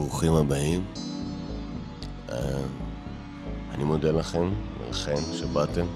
ברוכים 0.00 0.32
הבאים. 0.32 0.84
אה, 2.32 2.36
אני 3.74 3.84
מודה 3.84 4.10
לכם, 4.10 4.50
לכן, 4.90 5.20
שבאתם. 5.32 5.86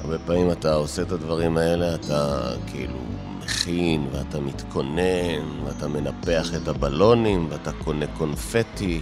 הרבה 0.00 0.18
פעמים 0.18 0.50
אתה 0.52 0.74
עושה 0.74 1.02
את 1.02 1.12
הדברים 1.12 1.56
האלה, 1.56 1.94
אתה 1.94 2.50
כאילו 2.66 2.98
מכין, 3.44 4.06
ואתה 4.12 4.40
מתכונן, 4.40 5.64
ואתה 5.64 5.88
מנפח 5.88 6.54
את 6.56 6.68
הבלונים, 6.68 7.46
ואתה 7.50 7.72
קונה 7.72 8.06
קונפטי, 8.06 9.00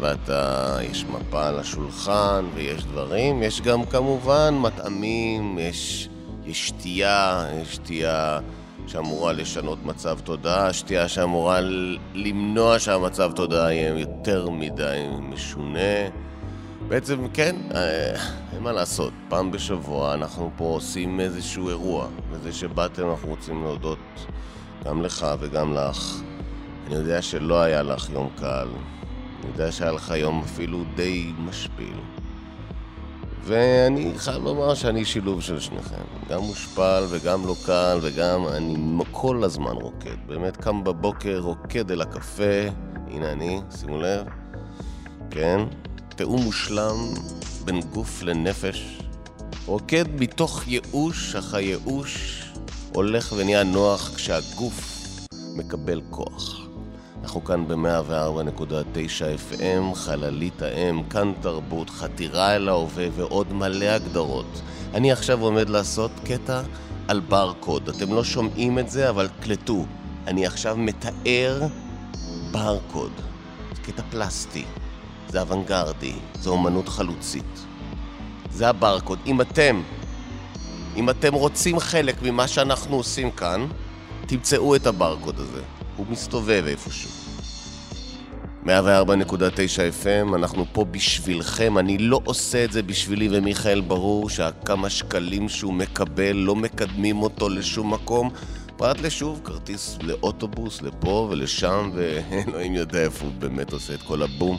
ואתה... 0.00 0.76
יש 0.82 1.04
מפה 1.04 1.46
על 1.46 1.58
השולחן, 1.58 2.44
ויש 2.54 2.84
דברים. 2.84 3.42
יש 3.42 3.60
גם 3.60 3.84
כמובן 3.84 4.58
מטעמים, 4.58 5.58
יש, 5.58 6.08
יש 6.46 6.68
שתייה, 6.68 7.46
יש 7.62 7.74
שתייה... 7.74 8.40
שאמורה 8.90 9.32
לשנות 9.32 9.84
מצב 9.84 10.18
תודעה, 10.24 10.72
שתייה 10.72 11.08
שאמורה 11.08 11.60
למנוע 12.14 12.78
שהמצב 12.78 13.32
תודעה 13.32 13.72
יהיה 13.72 13.98
יותר 13.98 14.50
מדי 14.50 15.06
משונה. 15.20 16.08
בעצם, 16.88 17.28
כן, 17.28 17.56
אה, 17.74 18.14
אין 18.52 18.62
מה 18.62 18.72
לעשות. 18.72 19.12
פעם 19.28 19.50
בשבוע 19.50 20.14
אנחנו 20.14 20.50
פה 20.56 20.64
עושים 20.64 21.20
איזשהו 21.20 21.68
אירוע. 21.68 22.06
וזה 22.30 22.52
שבאתם 22.52 23.10
אנחנו 23.10 23.28
רוצים 23.28 23.62
להודות 23.62 24.26
גם 24.84 25.02
לך 25.02 25.26
וגם 25.40 25.74
לך. 25.74 26.22
אני 26.86 26.94
יודע 26.94 27.22
שלא 27.22 27.62
היה 27.62 27.82
לך 27.82 28.10
יום 28.10 28.28
קל. 28.36 28.68
אני 29.40 29.50
יודע 29.52 29.72
שהיה 29.72 29.92
לך 29.92 30.12
יום 30.16 30.42
אפילו 30.44 30.84
די 30.94 31.32
משפיל. 31.38 31.96
ואני 33.44 34.12
חייב 34.16 34.44
לומר 34.44 34.74
שאני 34.74 35.04
שילוב 35.04 35.42
של 35.42 35.60
שניכם. 35.60 36.02
גם 36.28 36.40
מושפל 36.40 37.04
וגם 37.08 37.46
לא 37.46 37.54
קל 37.66 37.98
וגם 38.02 38.48
אני 38.48 38.76
כל 39.10 39.44
הזמן 39.44 39.72
רוקד. 39.72 40.16
באמת 40.26 40.56
קם 40.56 40.84
בבוקר, 40.84 41.40
רוקד 41.42 41.90
אל 41.90 42.00
הקפה. 42.00 42.68
הנה 43.10 43.32
אני, 43.32 43.60
שימו 43.80 44.00
לב. 44.00 44.26
כן? 45.30 45.60
תיאום 46.08 46.42
מושלם 46.42 46.96
בין 47.64 47.80
גוף 47.80 48.22
לנפש. 48.22 49.00
רוקד 49.66 50.04
מתוך 50.18 50.68
ייאוש, 50.68 51.34
אך 51.34 51.54
הייאוש 51.54 52.44
הולך 52.94 53.32
ונהיה 53.36 53.62
נוח 53.62 54.14
כשהגוף 54.14 55.06
מקבל 55.56 56.00
כוח. 56.10 56.69
אנחנו 57.22 57.44
כאן 57.44 57.68
ב-104.9 57.68 59.52
FM, 59.52 59.94
חללית 59.94 60.62
האם, 60.62 61.02
כאן 61.02 61.32
תרבות, 61.40 61.90
חתירה 61.90 62.56
אל 62.56 62.68
ההווה 62.68 63.06
ועוד 63.16 63.52
מלא 63.52 63.84
הגדרות. 63.84 64.60
אני 64.94 65.12
עכשיו 65.12 65.40
עומד 65.40 65.68
לעשות 65.68 66.10
קטע 66.24 66.62
על 67.08 67.20
ברקוד. 67.20 67.88
אתם 67.88 68.12
לא 68.12 68.24
שומעים 68.24 68.78
את 68.78 68.90
זה, 68.90 69.10
אבל 69.10 69.28
קלטו. 69.40 69.84
אני 70.26 70.46
עכשיו 70.46 70.76
מתאר 70.76 71.62
ברקוד. 72.50 73.12
זה 73.74 73.82
קטע 73.82 74.02
פלסטי, 74.10 74.64
זה 75.28 75.40
אוונגרדי, 75.40 76.14
זה 76.34 76.50
אומנות 76.50 76.88
חלוצית. 76.88 77.66
זה 78.50 78.68
הברקוד. 78.68 79.18
אם 79.26 79.40
אתם, 79.40 79.82
אם 80.96 81.10
אתם 81.10 81.34
רוצים 81.34 81.78
חלק 81.78 82.22
ממה 82.22 82.48
שאנחנו 82.48 82.96
עושים 82.96 83.30
כאן, 83.30 83.66
תמצאו 84.26 84.76
את 84.76 84.86
הברקוד 84.86 85.40
הזה. 85.40 85.79
הוא 86.00 86.06
מסתובב 86.10 86.64
איפשהו. 86.66 87.10
104.9 88.64 88.68
FM, 90.02 90.34
אנחנו 90.34 90.64
פה 90.72 90.84
בשבילכם, 90.84 91.78
אני 91.78 91.98
לא 91.98 92.20
עושה 92.24 92.64
את 92.64 92.72
זה 92.72 92.82
בשבילי 92.82 93.28
ומיכאל 93.32 93.80
ברור 93.80 94.30
שהכמה 94.30 94.90
שקלים 94.90 95.48
שהוא 95.48 95.74
מקבל 95.74 96.32
לא 96.32 96.56
מקדמים 96.56 97.22
אותו 97.22 97.48
לשום 97.48 97.94
מקום. 97.94 98.30
פרט 98.76 99.00
לשוב 99.00 99.40
כרטיס 99.44 99.98
לאוטובוס 100.02 100.82
לפה 100.82 101.28
ולשם 101.30 101.90
ואלוהים 101.94 102.74
יודע 102.74 102.98
איפה 102.98 103.24
הוא 103.24 103.34
באמת 103.38 103.72
עושה 103.72 103.94
את 103.94 104.02
כל 104.02 104.22
הבום. 104.22 104.58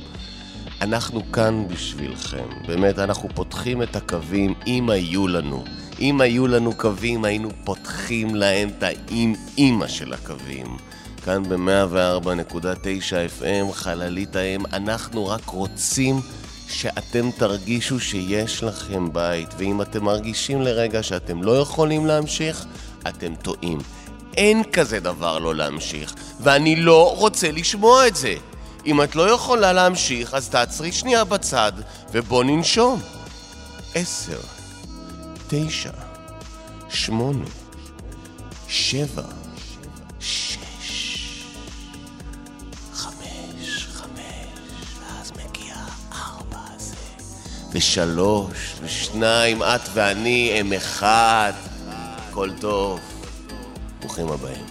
אנחנו 0.82 1.32
כאן 1.32 1.68
בשבילכם, 1.68 2.48
באמת 2.68 3.00
אנחנו 3.00 3.30
פותחים 3.36 3.82
את 3.82 3.96
הקווים. 3.96 4.54
אם 4.68 4.90
היו 4.90 5.28
לנו 5.28 5.64
אם 6.00 6.22
היו 6.22 6.48
לנו 6.48 6.74
קווים 6.78 7.26
היינו 7.26 7.50
פותחים 7.64 8.36
להם 8.36 8.70
את 8.70 8.84
האם-אימא 8.84 9.88
של 9.88 10.14
הקווים 10.14 10.78
כאן 11.26 11.44
ב-104.9 11.50 13.42
FM, 13.42 13.74
חללית 13.74 14.36
האם, 14.36 14.66
אנחנו 14.74 15.28
רק 15.28 15.50
רוצים 15.50 16.22
שאתם 16.68 17.32
תרגישו 17.32 18.00
שיש 18.00 18.64
לכם 18.64 19.14
בית, 19.14 19.50
ואם 19.58 19.82
אתם 19.82 20.04
מרגישים 20.04 20.62
לרגע 20.62 21.04
שאתם 21.04 21.44
לא 21.44 21.60
יכולים 21.60 22.06
להמשיך, 22.06 22.66
אתם 23.08 23.36
טועים. 23.36 23.78
אין 24.38 24.64
כזה 24.74 25.00
דבר 25.00 25.40
לא 25.40 25.56
להמשיך, 25.56 26.14
ואני 26.40 26.76
לא 26.76 27.16
רוצה 27.18 27.52
לשמוע 27.52 28.08
את 28.08 28.16
זה. 28.16 28.36
אם 28.86 29.04
את 29.04 29.16
לא 29.16 29.32
יכולה 29.32 29.74
להמשיך, 29.74 30.34
אז 30.34 30.50
תעצרי 30.50 30.92
שנייה 30.92 31.24
בצד, 31.24 31.72
ובוא 32.12 32.44
ננשום. 32.44 33.02
עשר, 33.96 34.40
תשע, 35.48 35.92
שמונה, 36.90 37.46
שבע, 38.68 39.24
ושלוש, 47.72 48.76
ושניים, 48.82 49.64
את 49.64 49.82
ואני 49.94 50.52
הם 50.56 50.74
אחד. 50.74 51.54
הכל 51.90 52.50
טוב. 52.60 53.00
ברוכים 54.00 54.28
הבאים. 54.28 54.71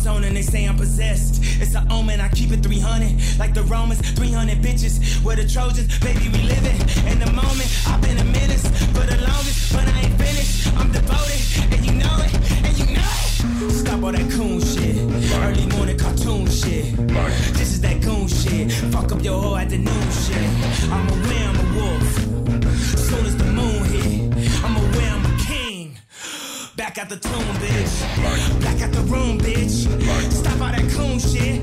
zone 0.00 0.24
and 0.24 0.34
they 0.34 0.42
say 0.42 0.64
I'm 0.64 0.76
possessed. 0.76 1.40
It's 1.60 1.74
an 1.74 1.90
omen, 1.92 2.20
I 2.20 2.28
keep 2.28 2.50
it 2.52 2.62
300. 2.62 3.38
Like 3.38 3.52
the 3.54 3.62
Romans, 3.64 4.00
300 4.12 4.58
bitches. 4.58 5.22
We're 5.22 5.36
the 5.36 5.46
Trojans, 5.46 5.98
baby, 6.00 6.28
we 6.32 6.42
living. 6.42 6.80
In 7.06 7.18
the 7.18 7.30
moment, 7.32 7.68
I've 7.86 8.00
been 8.00 8.18
a 8.18 8.24
menace 8.24 8.66
for 8.94 9.04
the 9.04 9.18
longest, 9.28 9.72
but 9.72 9.86
I 9.86 10.00
ain't 10.00 10.16
finished. 10.16 10.72
I'm 10.78 10.90
devoted, 10.90 11.42
and 11.72 11.84
you 11.86 11.92
know 11.92 12.16
it, 12.24 12.32
and 12.66 12.74
you 12.80 12.86
know 12.96 13.12
it. 13.68 13.72
Stop 13.72 14.02
all 14.02 14.12
that 14.12 14.30
coon 14.30 14.60
shit. 14.60 14.96
Early 15.44 15.66
morning 15.76 15.98
cartoon 15.98 16.46
shit. 16.46 16.96
This 17.58 17.72
is 17.74 17.80
that 17.82 18.00
goon 18.00 18.26
shit. 18.26 18.72
Fuck 18.92 19.12
up 19.12 19.22
your 19.22 19.40
whole 19.40 19.56
afternoon 19.56 20.10
shit. 20.24 20.48
I'm 20.90 21.08
a 21.08 21.28
win. 21.28 21.49
Back 26.90 26.98
at 26.98 27.08
the 27.08 27.18
tomb, 27.18 27.54
bitch. 27.62 28.60
Back 28.62 28.80
at 28.80 28.92
the 28.92 29.02
room, 29.02 29.38
bitch. 29.38 29.86
Stop 30.32 30.60
all 30.60 30.72
that 30.74 30.90
coon 30.90 31.20
shit. 31.20 31.62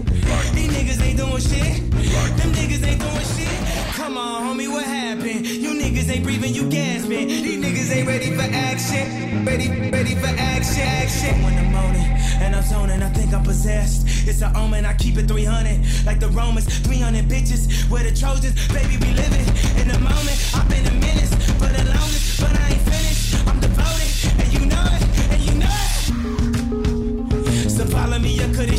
These 0.56 0.72
niggas 0.72 1.02
ain't 1.04 1.18
doing 1.18 1.44
shit. 1.44 1.92
Them 2.40 2.54
niggas 2.56 2.88
ain't 2.88 3.02
doing 3.02 3.28
shit. 3.36 3.60
Come 3.98 4.18
on, 4.18 4.44
homie, 4.44 4.72
what 4.72 4.86
happened? 4.86 5.46
You 5.46 5.72
niggas 5.72 6.10
ain't 6.10 6.24
breathing, 6.24 6.54
you 6.54 6.70
gasping. 6.70 7.28
These 7.28 7.60
niggas 7.60 7.94
ain't 7.94 8.08
ready 8.08 8.32
for 8.32 8.44
action. 8.44 9.44
Ready, 9.44 9.68
ready 9.92 10.16
for 10.16 10.28
action, 10.28 10.88
action. 10.88 11.44
When 11.44 11.58
the 11.58 11.64
morning 11.76 12.08
and 12.40 12.56
I'm 12.56 12.64
zoning, 12.64 13.04
I 13.04 13.10
think 13.10 13.34
I'm 13.34 13.44
possessed. 13.44 14.08
It's 14.30 14.42
an 14.42 14.56
omen, 14.56 14.86
I 14.86 14.94
keep 14.94 15.18
it 15.18 15.28
300. 15.28 16.06
Like 16.06 16.22
the 16.22 16.30
Romans, 16.30 16.68
300 16.88 17.26
bitches. 17.26 17.68
We're 17.90 18.04
the 18.04 18.16
Trojans, 18.16 18.56
baby, 18.70 18.96
we 18.96 19.12
living 19.12 19.48
in 19.76 19.90
the 19.90 20.00
moment. 20.00 20.38
I've 20.56 20.70
been 20.70 20.88
a 20.88 20.94
menace 21.04 21.36
for 21.60 21.68
the 21.68 21.84
longest, 21.84 22.40
but 22.40 22.56
I 22.56 22.70
ain't 22.70 22.82
finished. 22.88 23.17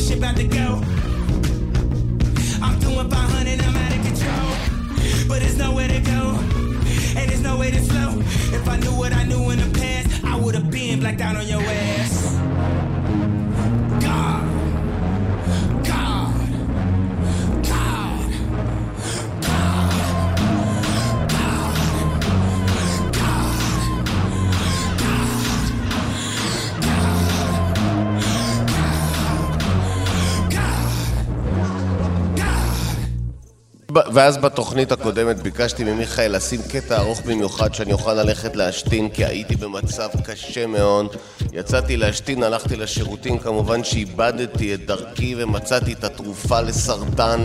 Shit 0.09 0.19
about 0.19 0.37
to 0.37 0.45
go. 0.45 0.81
I'm 2.63 2.79
doing 2.81 3.11
500, 3.11 3.61
I'm 3.61 3.77
out 3.77 3.97
of 3.97 4.03
control. 4.07 5.29
But 5.29 5.41
there's 5.41 5.59
nowhere 5.59 5.89
to 5.89 6.01
go, 6.01 6.39
and 7.19 7.31
there's 7.31 7.43
no 7.43 7.59
way 7.59 7.71
to 7.71 7.83
slow. 7.83 8.19
If 8.57 8.67
I 8.69 8.77
knew 8.79 8.93
what 8.93 9.13
I 9.13 9.25
knew 9.25 9.51
in 9.51 9.59
the 9.59 9.79
past, 9.79 10.25
I 10.25 10.37
would 10.37 10.55
have 10.55 10.71
been 10.71 11.01
blacked 11.01 11.21
out 11.21 11.37
on 11.37 11.47
your 11.47 11.61
ass. 11.61 12.58
ואז 34.13 34.37
בתוכנית 34.37 34.93
הקודמת 34.93 35.43
ביקשתי 35.43 35.85
ממיכאל 35.85 36.37
לשים 36.37 36.61
קטע 36.63 36.99
ארוך 36.99 37.21
במיוחד 37.21 37.75
שאני 37.75 37.93
אוכל 37.93 38.15
ללכת 38.15 38.57
להשתין 38.57 39.09
כי 39.09 39.25
הייתי 39.25 39.57
במצב 39.57 40.09
קשה 40.25 40.67
מאוד. 40.67 41.17
יצאתי 41.53 41.97
להשתין, 41.97 42.43
הלכתי 42.43 42.77
לשירותים, 42.77 43.39
כמובן 43.39 43.85
שאיבדתי 43.85 44.75
את 44.75 44.87
דרכי 44.87 45.35
ומצאתי 45.39 45.93
את 45.93 46.05
התרופה 46.05 46.61
לסרטן. 46.61 47.45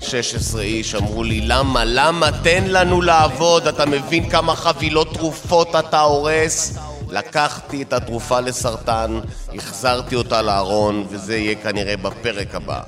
16 0.00 0.62
איש 0.62 0.94
אמרו 0.94 1.24
לי, 1.24 1.40
למה, 1.40 1.84
למה? 1.84 2.30
תן 2.42 2.64
לנו 2.66 3.02
לעבוד, 3.02 3.66
אתה 3.66 3.86
מבין 3.86 4.30
כמה 4.30 4.56
חבילות 4.56 5.14
תרופות 5.14 5.76
אתה 5.76 6.00
הורס? 6.00 6.78
לקחתי 7.10 7.82
את 7.82 7.92
התרופה 7.92 8.40
לסרטן, 8.40 9.20
החזרתי 9.54 10.14
אותה 10.14 10.42
לארון, 10.42 11.06
וזה 11.10 11.36
יהיה 11.36 11.54
כנראה 11.54 11.96
בפרק 11.96 12.54
הבא. 12.54 12.80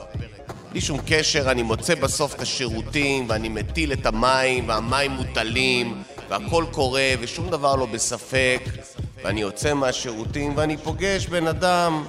בלי 0.73 0.81
שום 0.81 0.99
קשר, 1.07 1.51
אני 1.51 1.63
מוצא 1.63 1.95
בסוף 1.95 2.35
את 2.35 2.41
השירותים, 2.41 3.25
ואני 3.29 3.49
מטיל 3.49 3.93
את 3.93 4.07
המים, 4.07 4.69
והמים 4.69 5.11
מוטלים, 5.11 6.03
והכל 6.31 6.65
קורה, 6.71 7.09
ושום 7.21 7.51
דבר 7.51 7.77
לא 7.77 7.87
בספק, 7.87 8.61
ואני 9.25 9.41
יוצא 9.41 9.75
מהשירותים, 9.75 10.53
ואני 10.57 10.77
פוגש 10.77 11.27
בן 11.27 11.47
אדם 11.47 12.05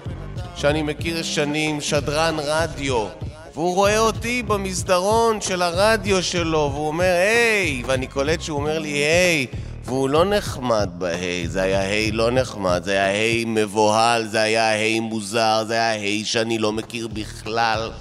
שאני 0.56 0.82
מכיר 0.82 1.24
שנים, 1.24 1.82
שדרן 1.82 2.36
רדיו, 2.40 3.08
והוא 3.54 3.76
רואה 3.76 4.00
אותי 4.00 4.44
במסדרון 4.44 5.42
של 5.42 5.62
הרדיו 5.62 6.24
שלו, 6.24 6.70
והוא 6.74 6.88
אומר, 6.88 7.16
היי, 7.16 7.84
ואני 7.86 8.08
קולט 8.08 8.42
שהוא 8.42 8.60
אומר 8.60 8.80
לי, 8.80 8.90
היי, 8.90 9.48
והוא 9.86 10.10
לא 10.10 10.26
נחמד 10.26 10.90
בהיי, 10.98 11.48
זה 11.48 11.62
היה 11.62 11.82
היי! 11.82 12.12
לא 12.12 12.32
נחמד, 12.32 12.82
זה 12.84 12.92
היה 12.92 13.06
היי! 13.06 13.46
מבוהל, 13.48 14.28
זה 14.28 14.42
היה 14.42 14.70
היי! 14.70 15.00
מוזר, 15.00 15.64
זה 15.68 15.74
היה 15.74 15.92
היי! 15.92 16.26
שאני 16.26 16.58
לא 16.58 16.72
מכיר 16.72 17.08
בכלל. 17.08 17.92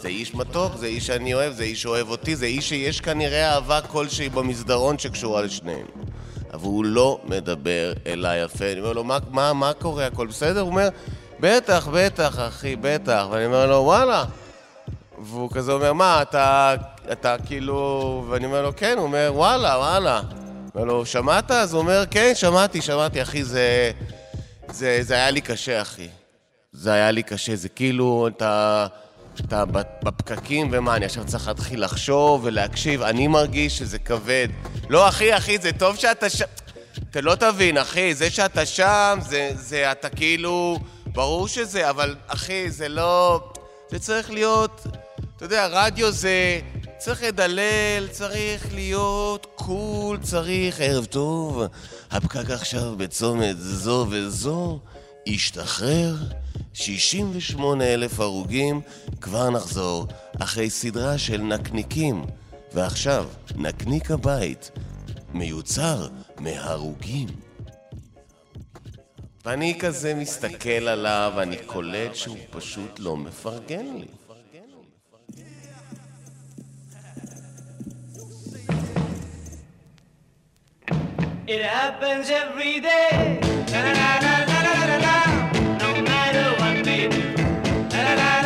זה 0.00 0.08
איש 0.08 0.34
מתוק, 0.34 0.76
זה 0.76 0.86
איש 0.86 1.06
שאני 1.06 1.34
אוהב, 1.34 1.52
זה 1.52 1.62
איש 1.62 1.82
שאוהב 1.82 2.10
אותי, 2.10 2.36
זה 2.36 2.46
איש 2.46 2.68
שיש 2.68 3.00
כנראה 3.00 3.54
אהבה 3.54 3.80
כלשהי 3.80 4.28
במסדרון 4.28 4.98
שקשורה 4.98 5.42
לשניהם. 5.42 5.86
אבל 6.54 6.64
הוא 6.64 6.84
לא 6.84 7.20
מדבר 7.24 7.92
אליי 8.06 8.42
יפה. 8.42 8.72
אני 8.72 8.80
אומר 8.80 8.92
לו, 8.92 9.04
מה, 9.04 9.18
מה, 9.30 9.52
מה 9.52 9.72
קורה? 9.72 10.06
הכל 10.06 10.26
בסדר? 10.26 10.60
הוא 10.60 10.70
אומר, 10.70 10.88
בטח, 11.40 11.88
בטח, 11.92 12.38
אחי, 12.38 12.76
בטח. 12.76 13.26
ואני 13.30 13.46
אומר 13.46 13.66
לו, 13.66 13.76
וואלה. 13.76 14.24
והוא 15.18 15.50
כזה 15.50 15.72
אומר, 15.72 15.92
מה, 15.92 16.22
אתה, 16.22 16.74
אתה 17.12 17.36
כאילו... 17.46 18.24
ואני 18.28 18.46
אומר 18.46 18.62
לו, 18.62 18.76
כן, 18.76 18.94
הוא 18.96 19.04
אומר, 19.04 19.30
וואלה, 19.34 19.78
וואלה. 19.78 20.20
אומר 20.74 20.84
לו, 20.84 21.06
שמעת? 21.06 21.50
אז 21.50 21.72
הוא 21.72 21.82
אומר, 21.82 22.04
כן, 22.10 22.32
שמעתי, 22.34 22.82
שמעתי, 22.82 23.22
אחי, 23.22 23.44
זה... 23.44 23.90
זה, 24.70 24.98
זה 25.02 25.14
היה 25.14 25.30
לי 25.30 25.40
קשה, 25.40 25.82
אחי. 25.82 26.08
זה 26.72 26.92
היה 26.92 27.10
לי 27.10 27.22
קשה, 27.22 27.56
זה 27.56 27.68
כאילו, 27.68 28.28
אתה... 28.28 28.86
אתה 29.40 29.64
בפקקים, 30.02 30.68
ומה, 30.72 30.96
אני 30.96 31.04
עכשיו 31.04 31.24
צריך 31.26 31.48
להתחיל 31.48 31.84
לחשוב 31.84 32.40
ולהקשיב, 32.44 33.02
אני 33.02 33.26
מרגיש 33.26 33.78
שזה 33.78 33.98
כבד. 33.98 34.48
לא, 34.88 35.08
אחי, 35.08 35.36
אחי, 35.36 35.58
זה 35.58 35.72
טוב 35.72 35.96
שאתה 35.96 36.30
שם... 36.30 36.44
אתה 37.10 37.20
לא 37.20 37.34
תבין, 37.34 37.78
אחי, 37.78 38.14
זה 38.14 38.30
שאתה 38.30 38.66
שם, 38.66 39.18
זה, 39.28 39.50
זה, 39.54 39.92
אתה 39.92 40.08
כאילו... 40.08 40.78
ברור 41.06 41.48
שזה, 41.48 41.90
אבל 41.90 42.16
אחי, 42.26 42.70
זה 42.70 42.88
לא... 42.88 43.40
זה 43.90 43.98
צריך 43.98 44.30
להיות... 44.30 44.86
אתה 45.36 45.44
יודע, 45.44 45.66
רדיו 45.66 46.12
זה... 46.12 46.60
צריך 46.98 47.22
לדלל, 47.22 48.08
צריך 48.10 48.74
להיות 48.74 49.46
קול, 49.54 50.18
צריך 50.22 50.80
ערב 50.80 51.04
טוב. 51.04 51.62
הפקק 52.10 52.50
עכשיו 52.50 52.96
בצומת 52.96 53.56
זו 53.58 54.06
וזו, 54.10 54.80
השתחרר. 55.26 56.14
68 56.76 57.84
אלף 57.84 58.20
הרוגים, 58.20 58.80
כבר 59.20 59.50
נחזור, 59.50 60.06
אחרי 60.40 60.70
סדרה 60.70 61.18
של 61.18 61.42
נקניקים. 61.42 62.24
ועכשיו, 62.72 63.26
נקניק 63.56 64.10
הבית, 64.10 64.70
מיוצר 65.32 66.08
מהרוגים. 66.38 67.28
ואני 69.44 69.78
כזה 69.80 70.14
מסתכל 70.14 70.68
עליו, 70.88 71.32
ואני 71.36 71.56
קולט 71.66 72.14
שהוא 72.14 72.38
פשוט 72.50 72.98
לא 72.98 73.16
מפרגן 73.16 73.86
לי. 73.96 74.06
It 81.48 81.62
happens 81.62 82.28
every 82.42 82.80
day. 82.80 83.38
La, 83.72 83.80
la, 83.98 84.10
la, 84.24 85.45
La, 88.06 88.14
la, 88.14 88.40
la, 88.40 88.45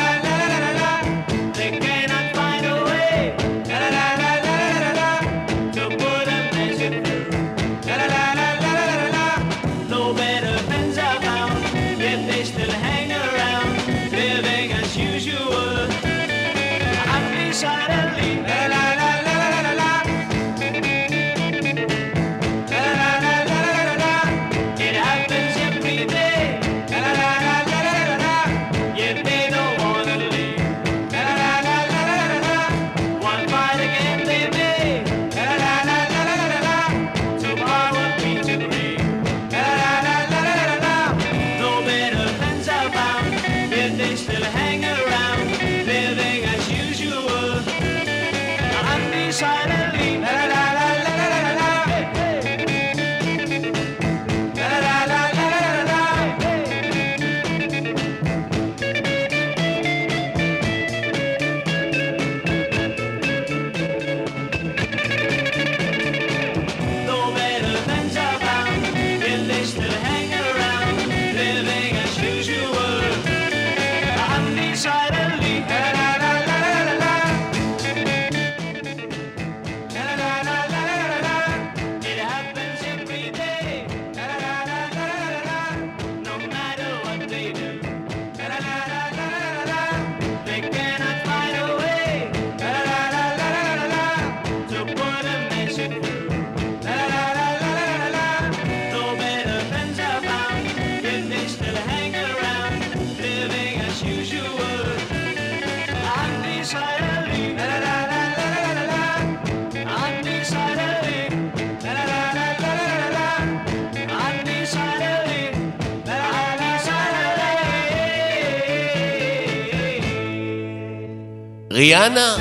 ריאנה? 122.01 122.37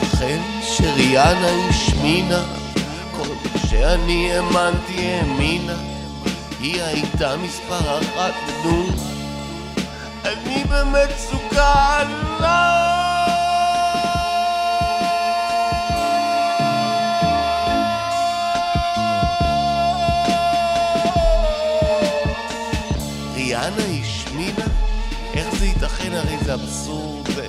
לכן 0.04 0.42
שריאנה 0.62 1.70
השמינה, 1.70 2.44
כל 3.12 3.24
שאני 3.70 4.32
האמנתי 4.34 5.12
האמינה, 5.12 5.76
היא 6.60 6.82
הייתה 6.82 7.38
מספר 7.38 8.00
אחת, 8.00 8.34
נו. 8.64 8.86
אני 10.26 10.64
במצוקה, 10.64 12.04
לא! 12.42 13.01
זה 26.46 26.54
אבסורד, 26.54 27.28
זה, 27.28 27.48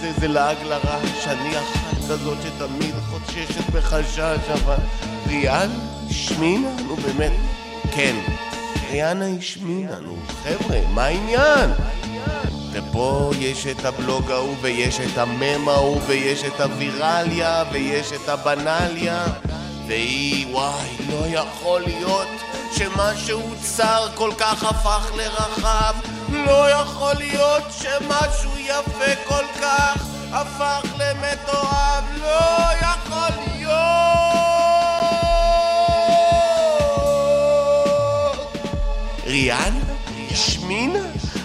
זה, 0.00 0.12
זה 0.20 0.28
לעג 0.28 0.56
לרש, 0.62 1.26
אני 1.26 1.58
אחת 1.58 1.96
כזאת 2.08 2.38
שתמיד 2.42 2.94
חוששת 3.10 3.70
בחשש, 3.72 4.50
אבל 4.52 4.76
ריאנה 5.26 5.74
השמינה? 6.10 6.68
נו 6.86 6.96
באמת, 6.96 7.32
כן, 7.94 8.16
ריאנה 8.90 9.26
השמינה, 9.38 9.98
נו 10.00 10.16
חבר'ה, 10.42 10.80
מה 10.94 11.04
העניין? 11.04 11.70
ופה 12.72 13.30
יש 13.38 13.66
את 13.66 13.84
הבלוג 13.84 14.30
ההוא, 14.30 14.56
ויש 14.60 15.00
את 15.00 15.18
המם 15.18 15.68
ההוא, 15.68 16.00
ויש 16.06 16.44
את 16.44 16.60
הווירליה, 16.60 17.64
ויש 17.72 18.12
את 18.12 18.28
הבנליה, 18.28 19.24
והיא, 19.86 20.46
וואי, 20.50 20.88
לא 21.10 21.26
יכול 21.26 21.80
להיות 21.80 22.28
שמשהו 22.72 23.54
צר 23.62 24.08
כל 24.14 24.30
כך 24.38 24.64
הפך 24.64 25.10
לרחב, 25.16 25.94
לא 26.32 26.70
יכול 26.70 27.14
להיות 27.14 27.62
שמשהו 27.70 28.58
יפה 28.58 29.24
כל 29.24 29.44
כך 29.60 30.06
הפך 30.32 30.82
למתועב, 30.98 32.04
לא 32.20 32.72
יכול 32.80 33.28
להיות! 33.46 33.72
ריאנה? 39.26 39.80
השמינה? 40.30 40.98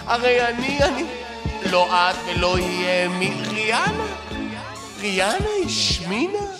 הרי 0.06 0.48
אני, 0.48 0.78
אני... 0.84 1.04
לא 1.70 2.10
את 2.10 2.16
ולא 2.26 2.58
יהיה 2.58 3.08
מי... 3.08 3.32
ריאנה? 3.48 4.04
ריאנה 5.00 5.48
השמינה? 5.66 6.57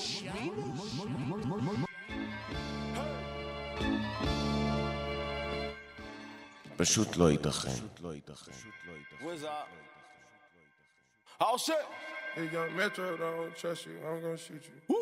פשוט 6.77 7.17
לא 7.17 7.31
ייתכן. 7.31 7.71
Where's 9.21 9.43
our... 9.43 9.65
Oh 11.41 11.57
shit! 11.57 11.75
Hey, 12.35 12.49
young 12.51 12.75
Metro, 12.75 13.15
don't 13.17 13.55
trust 13.55 13.85
you. 13.85 13.95
I'm 14.07 14.21
gonna 14.21 14.37
shoot 14.37 14.63
you. 14.69 14.96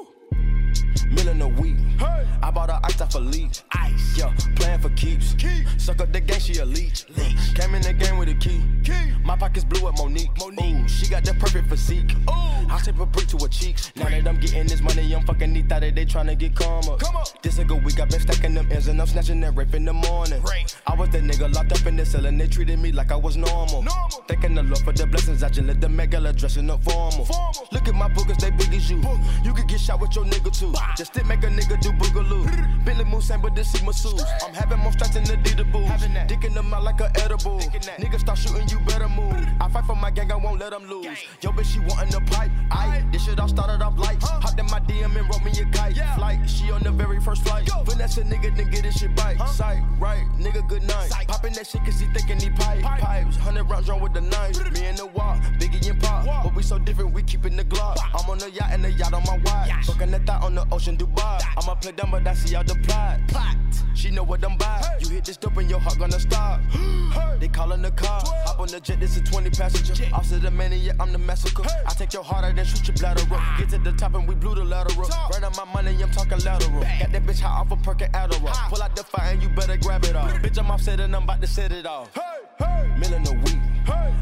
Million 1.10 1.42
a 1.42 1.48
week. 1.48 1.76
Hey. 1.98 2.26
I 2.42 2.50
bought 2.50 2.70
her 2.70 2.80
ice 2.84 3.00
off 3.00 3.14
a 3.14 3.18
leak. 3.18 3.50
Ice. 3.72 4.18
Yeah, 4.18 4.34
playing 4.56 4.80
for 4.80 4.90
keeps. 4.90 5.34
Keep. 5.34 5.66
Suck 5.78 6.00
up 6.00 6.12
the 6.12 6.20
game, 6.20 6.40
she 6.40 6.58
a 6.58 6.64
leech. 6.64 7.06
leech. 7.16 7.54
Came 7.54 7.74
in 7.74 7.82
the 7.82 7.92
game 7.92 8.18
with 8.18 8.28
a 8.28 8.34
key. 8.34 8.62
key. 8.84 9.12
My 9.24 9.36
pockets 9.36 9.64
blue 9.64 9.88
at 9.88 9.96
Monique. 9.98 10.30
Monique. 10.38 10.84
Ooh, 10.84 10.88
she 10.88 11.08
got 11.08 11.24
the 11.24 11.34
perfect 11.34 11.68
physique. 11.68 12.12
Ooh. 12.28 12.56
I 12.68 12.80
tip 12.84 12.98
a 12.98 13.06
brick 13.06 13.28
to 13.28 13.38
her 13.38 13.48
cheeks. 13.48 13.92
Now 13.96 14.08
that 14.08 14.26
I'm 14.26 14.38
getting 14.38 14.66
this 14.66 14.80
money, 14.80 15.14
I'm 15.14 15.24
fucking 15.24 15.52
neat 15.52 15.68
that 15.68 15.80
they 15.80 16.04
tryna 16.04 16.36
get 16.38 16.54
calmer. 16.54 16.96
Come 16.96 17.16
on. 17.16 17.24
This 17.42 17.58
a 17.58 17.64
good 17.64 17.84
week, 17.84 18.00
I've 18.00 18.10
been 18.10 18.20
stacking 18.20 18.54
them 18.54 18.70
ends 18.70 18.88
and 18.88 19.00
I'm 19.00 19.06
snatching 19.06 19.40
that 19.40 19.54
rape 19.56 19.74
in 19.74 19.84
the 19.84 19.92
morning. 19.92 20.42
Rape. 20.42 20.66
I 20.86 20.94
was 20.94 21.08
the 21.10 21.18
nigga 21.18 21.52
locked 21.54 21.72
up 21.72 21.86
in 21.86 21.96
the 21.96 22.04
cell 22.04 22.26
and 22.26 22.40
they 22.40 22.46
treated 22.46 22.78
me 22.78 22.92
like 22.92 23.12
I 23.12 23.16
was 23.16 23.36
normal. 23.36 23.82
Normal. 23.82 24.24
Thanking 24.28 24.54
the 24.54 24.62
Lord 24.62 24.78
for 24.78 24.92
the 24.92 25.06
blessings, 25.06 25.42
I 25.42 25.48
just 25.48 25.66
let 25.66 25.80
the 25.80 25.88
megala 25.88 26.34
dressing 26.36 26.70
up 26.70 26.82
formal. 26.82 27.24
formal. 27.24 27.68
Look 27.72 27.88
at 27.88 27.94
my 27.94 28.08
boogers, 28.08 28.38
they 28.38 28.50
big 28.50 28.74
as 28.74 28.90
you. 28.90 29.02
You 29.44 29.54
could 29.54 29.68
get 29.68 29.80
shot 29.80 30.00
with 30.00 30.14
your 30.14 30.24
nigga 30.24 30.56
too. 30.56 30.72
Just 30.96 31.12
stick 31.12 31.26
make 31.26 31.44
a 31.44 31.48
nigga 31.48 31.78
do 31.78 31.90
boogaloo. 31.92 32.84
Billy 32.86 33.04
Moose 33.04 33.30
but 33.42 33.54
this 33.54 33.74
is 33.74 33.82
masseuse. 33.82 34.24
I'm 34.42 34.54
having 34.54 34.78
more 34.78 34.92
strikes 34.92 35.12
than 35.12 35.24
Adidas 35.24 35.70
boots. 35.70 35.90
Dicking 36.26 36.54
them 36.54 36.72
out 36.72 36.84
like 36.84 37.00
a 37.00 37.10
edible. 37.22 37.58
Niggas 37.58 38.20
start 38.20 38.38
shooting, 38.38 38.66
you 38.70 38.78
better 38.86 39.08
move. 39.08 39.36
I 39.60 39.68
fight 39.68 39.84
for 39.84 39.94
my 39.94 40.10
gang, 40.10 40.32
I 40.32 40.36
won't 40.36 40.58
let 40.58 40.70
them 40.70 40.88
lose. 40.88 41.18
Yo, 41.42 41.50
bitch, 41.50 41.66
she 41.66 41.80
wantin' 41.80 42.08
the 42.10 42.22
pipe. 42.32 42.50
I 42.70 43.04
this 43.12 43.26
shit 43.26 43.38
all 43.38 43.48
started 43.48 43.82
off 43.82 43.98
light. 43.98 44.22
Hopped 44.22 44.58
in 44.58 44.64
my 44.66 44.80
DM 44.80 45.16
and 45.16 45.28
wrote 45.28 45.44
me 45.44 45.50
a 45.60 45.66
kite. 45.66 45.96
Flight, 46.16 46.48
she 46.48 46.70
on 46.70 46.82
the 46.82 46.90
very 46.90 47.20
first 47.20 47.42
flight. 47.42 47.68
Finesse 47.84 48.18
a 48.18 48.22
nigga, 48.22 48.56
then 48.56 48.70
get 48.70 48.86
his 48.86 48.94
shit 48.94 49.14
bite. 49.16 49.36
Sight, 49.48 49.82
right, 49.98 50.24
nigga, 50.38 50.66
good 50.66 50.82
night. 50.84 51.10
Popping 51.28 51.52
that 51.54 51.66
shit 51.66 51.84
cause 51.84 52.00
he 52.00 52.06
thinking 52.06 52.40
he 52.40 52.48
pipe. 52.50 52.80
Pipes, 52.82 53.36
100 53.36 53.64
rounds 53.64 53.86
drawn 53.86 54.00
with 54.00 54.14
the 54.14 54.22
knife. 54.22 54.72
Me 54.72 54.86
and 54.86 54.96
the 54.96 55.06
walk, 55.06 55.36
Biggie 55.58 55.90
and 55.90 56.00
Pop. 56.00 56.24
But 56.44 56.54
we 56.54 56.62
so 56.62 56.78
different, 56.78 57.12
we 57.12 57.22
keepin' 57.22 57.56
the 57.56 57.64
Glock. 57.64 57.96
I'm 58.14 58.30
on 58.30 58.38
the 58.38 58.50
yacht 58.50 58.70
and 58.72 58.82
the 58.82 58.92
yacht 58.92 59.12
on 59.12 59.22
my 59.24 59.38
watch. 59.44 59.86
Fucking 59.86 60.10
that 60.12 60.24
thought 60.26 60.42
on 60.42 60.54
the 60.54 60.66
ocean, 60.72 60.85
Dubai. 60.94 61.42
I'ma 61.56 61.74
play 61.74 61.92
dumb, 61.92 62.10
but 62.12 62.26
I 62.26 62.34
see 62.34 62.54
all 62.54 62.62
the 62.62 62.74
plot. 62.86 63.18
plot. 63.28 63.56
She 63.94 64.10
know 64.10 64.22
what 64.22 64.44
I'm 64.44 64.56
by. 64.58 64.82
You 65.00 65.08
hit 65.08 65.24
this 65.24 65.38
dope 65.38 65.56
and 65.56 65.70
your 65.70 65.80
heart 65.80 65.98
gonna 65.98 66.20
stop. 66.20 66.60
they 67.40 67.48
callin' 67.48 67.82
the 67.82 67.90
car. 67.92 68.22
Hop 68.44 68.60
on 68.60 68.68
the 68.68 68.78
jet, 68.78 69.00
this 69.00 69.16
is 69.16 69.22
20 69.28 69.50
passenger. 69.50 69.94
Officer 70.12 70.38
the 70.38 70.50
man, 70.50 70.72
yeah, 70.72 70.92
I'm 71.00 71.12
the 71.12 71.18
massacre. 71.18 71.64
I 71.86 71.92
take 71.94 72.12
your 72.12 72.22
heart 72.22 72.44
out 72.44 72.58
and 72.58 72.68
shoot 72.68 72.86
your 72.86 72.96
bladder 72.98 73.22
up. 73.34 73.58
Get 73.58 73.70
to 73.70 73.78
the 73.78 73.92
top 73.92 74.14
and 74.14 74.28
we 74.28 74.34
blew 74.34 74.54
the 74.54 74.64
lateral. 74.64 75.08
Run 75.32 75.44
on 75.44 75.52
my 75.56 75.64
money, 75.72 76.02
I'm 76.02 76.10
talking 76.10 76.38
lateral. 76.38 76.80
Got 76.80 77.12
that 77.12 77.24
bitch 77.24 77.40
high 77.40 77.60
off 77.60 77.70
a 77.72 77.76
perk 77.76 78.02
and 78.02 78.12
Adderall. 78.12 78.52
Pull 78.68 78.82
out 78.82 78.94
the 78.94 79.02
fire 79.02 79.32
and 79.32 79.42
you 79.42 79.48
better 79.48 79.78
grab 79.78 80.04
it 80.04 80.14
off. 80.14 80.30
Bitch, 80.42 80.58
I'm 80.58 80.70
offset 80.70 81.00
and 81.00 81.16
I'm 81.16 81.22
about 81.24 81.40
to 81.40 81.46
set 81.46 81.72
it 81.72 81.86
off. 81.86 82.14
Hey, 82.14 82.22
hey. 82.58 82.94
Million 82.98 83.26
a 83.26 83.32
week. 83.44 83.58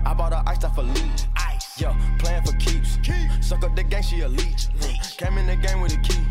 I 0.07 0.15
bought 0.17 0.33
her 0.33 0.43
ice 0.47 0.63
off 0.65 0.79
a 0.79 0.83
lead. 0.83 1.23
Ice. 1.77 1.81
Yeah, 1.81 1.97
playing 2.19 2.43
for 2.45 2.53
keeps. 2.57 2.99
Suck 3.41 3.65
up 3.65 3.77
the 3.77 3.83
gang, 3.83 4.03
she 4.03 4.21
a 4.21 4.29
leech. 4.29 4.69
Came 5.17 5.39
in 5.39 5.47
the 5.47 5.57
game 5.57 5.81
with 5.81 5.95
a 5.95 6.01
key. 6.01 6.25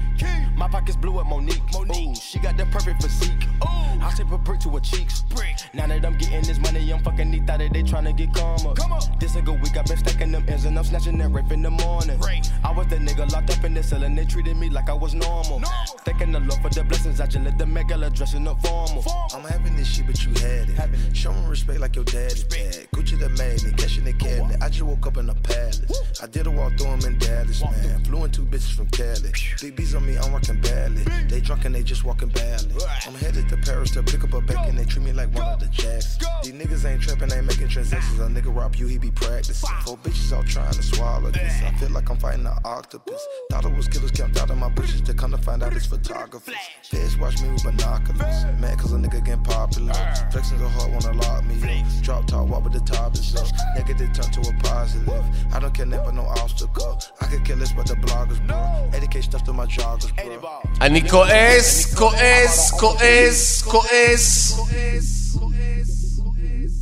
My 0.56 0.68
pockets 0.68 0.96
blue 0.96 1.20
at 1.20 1.26
Monique. 1.26 1.62
Monique. 1.74 2.10
Ooh, 2.10 2.16
she 2.16 2.40
got 2.40 2.58
the 2.58 2.66
perfect 2.68 3.02
physique. 3.02 3.44
Ooh. 3.64 3.84
I 4.02 4.14
tip 4.16 4.32
a 4.32 4.38
brick 4.38 4.60
to 4.62 4.70
her 4.70 4.80
cheeks. 4.80 5.22
Brick. 5.24 5.58
Now 5.74 5.88
that 5.88 6.06
I'm 6.06 6.18
getting 6.18 6.44
this 6.44 6.60
money, 6.60 6.92
I'm 6.94 7.04
fucking 7.04 7.30
neat 7.32 7.48
that 7.48 7.58
they 7.60 7.84
tryna 7.84 8.16
get 8.16 8.34
calmer. 8.34 8.74
Come 8.76 8.94
on. 8.94 9.02
This 9.20 9.36
a 9.36 9.42
good 9.42 9.62
week, 9.62 9.78
i 9.78 9.82
been 9.82 9.98
stacking 9.98 10.32
them 10.32 10.46
ends 10.48 10.66
and 10.66 10.78
I'm 10.78 10.84
snatching 10.84 11.18
that 11.18 11.30
rape 11.30 11.52
in 11.52 11.62
the 11.62 11.72
morning. 11.72 12.20
Rape. 12.20 12.44
I 12.64 12.72
was 12.72 12.88
the 12.88 12.98
nigga 12.98 13.32
locked 13.32 13.58
up 13.58 13.64
in 13.64 13.74
the 13.74 13.84
cell 13.84 14.04
and 14.04 14.18
they 14.18 14.26
treated 14.26 14.56
me 14.58 14.70
like 14.70 14.90
I 14.90 14.94
was 14.94 15.14
normal. 15.14 15.60
normal. 15.60 15.70
Thanking 16.06 16.32
the 16.32 16.40
Lord 16.40 16.62
for 16.62 16.70
the 16.70 16.84
blessings, 16.84 17.20
I 17.20 17.26
just 17.26 17.44
let 17.44 17.58
the 17.58 17.66
megala 17.66 18.14
dressing 18.14 18.48
up 18.48 18.62
formal. 18.62 19.02
formal. 19.02 19.30
I'm 19.34 19.44
having 19.44 19.76
this 19.76 19.88
shit, 19.88 20.08
but 20.08 20.24
you 20.24 20.32
had 20.34 20.70
it. 20.70 20.80
it. 20.80 21.18
Show 21.18 21.32
respect 21.48 21.80
like 21.80 21.96
your 21.96 22.06
daddy 22.06 22.44
dad. 22.50 22.88
Gucci 22.94 23.20
the 23.20 23.30
magnet, 23.30 23.76
catching 23.78 24.06
the 24.06 24.14
cabinet. 24.14 24.62
I 24.62 24.70
just 24.70 24.84
woke 24.84 25.08
up 25.08 25.18
in 25.18 25.30
palace. 25.36 26.22
I 26.22 26.28
did 26.28 26.48
a 26.48 26.52
walk 26.52 26.78
through 26.78 26.88
him 26.88 27.06
in 27.06 27.18
Dallas, 27.18 27.62
man. 27.62 28.04
Flew 28.06 28.24
in 28.24 28.32
two 28.32 28.46
bitches 28.46 28.74
from 28.76 28.88
Cali. 28.88 29.32
Big 29.62 29.76
B's 29.76 29.96
on 29.96 30.06
me, 30.06 30.18
I'm 30.18 30.32
working 30.32 30.60
badly. 30.62 31.04
They 31.28 31.42
drunk 31.42 31.66
and 31.66 31.74
they 31.74 31.84
just 31.84 32.04
walking 32.04 32.30
badly. 32.30 32.76
I'm 33.08 33.14
headed 33.16 33.50
to 33.50 33.58
Paris 33.58 33.92
to 33.92 34.04
pick 34.04 34.24
up 34.24 34.34
a 34.34 34.42
bacon. 34.42 34.76
They 34.76 34.86
treat 34.86 35.04
me 35.04 35.14
like 35.14 35.34
one 35.34 35.48
of 35.48 35.60
the 35.60 35.68
jacks. 35.68 36.18
These 36.44 36.54
niggas 36.54 36.86
ain't 36.86 37.02
trapping, 37.02 37.32
ain't 37.32 37.46
making 37.46 37.70
transactions. 37.70 38.20
A 38.20 38.28
nigga 38.28 38.56
rob 38.56 38.76
you, 38.76 38.88
he 38.88 38.98
be 38.98 39.12
practicing. 39.12 39.70
Four 39.86 39.98
bitches 39.98 40.36
all 40.36 40.44
trying 40.44 40.74
to 40.74 40.84
swallow 40.84 41.32
this. 41.32 41.62
I 41.64 41.72
feel 41.76 41.90
like 41.90 42.10
I'm 42.10 42.18
fighting 42.18 42.46
an 42.46 42.58
octopus. 42.64 43.26
Thought 43.50 43.66
it 43.66 43.76
was 43.76 43.88
killers 43.88 44.12
camped 44.12 44.40
out 44.40 44.50
in 44.50 44.58
my 44.60 44.70
bushes 44.70 45.02
to 45.02 45.14
come 45.14 45.32
to 45.32 45.38
find 45.38 45.64
out 45.64 45.74
it's 45.74 45.86
photographers. 45.86 46.56
Feds 46.84 47.18
watch 47.18 47.42
me 47.42 47.50
with 47.52 47.64
binoculars. 47.64 48.46
Mad 48.60 48.78
cause 48.80 48.94
a 48.94 48.98
nigga 48.98 49.24
getting 49.26 49.44
popular. 49.44 49.94
Flexing 50.32 50.60
the 50.60 50.70
hard, 50.70 50.92
wanna 50.92 51.18
lock 51.18 51.44
me 51.46 51.56
up. 51.64 52.04
Drop 52.04 52.28
top, 52.28 52.48
walk 52.48 52.64
with 52.64 52.74
the 52.74 52.80
top 52.82 53.14
is 53.16 53.36
up. 53.36 53.48
Negative 53.76 54.12
turn 54.14 54.32
to 54.32 54.42
a 54.50 54.54
positive. 54.64 55.23
I 55.54 55.60
don't 55.60 55.74
care 55.74 55.86
never 55.86 56.12
no 56.12 56.26
obstacle. 56.42 56.94
I 57.22 57.26
could 57.30 57.44
kill 57.46 57.58
this, 57.58 57.72
but 57.78 57.86
the 57.88 57.96
bloggers, 57.96 58.40
bro. 58.48 58.90
Educate 58.94 59.24
stuff 59.30 59.44
to 59.48 59.54
my 59.54 59.66
joggers, 59.66 60.12
bro. 60.42 60.50
אני 60.82 61.10
כועס, 61.10 61.96
כועס, 61.96 62.72
כועס, 62.72 63.62
כועס. 63.62 64.60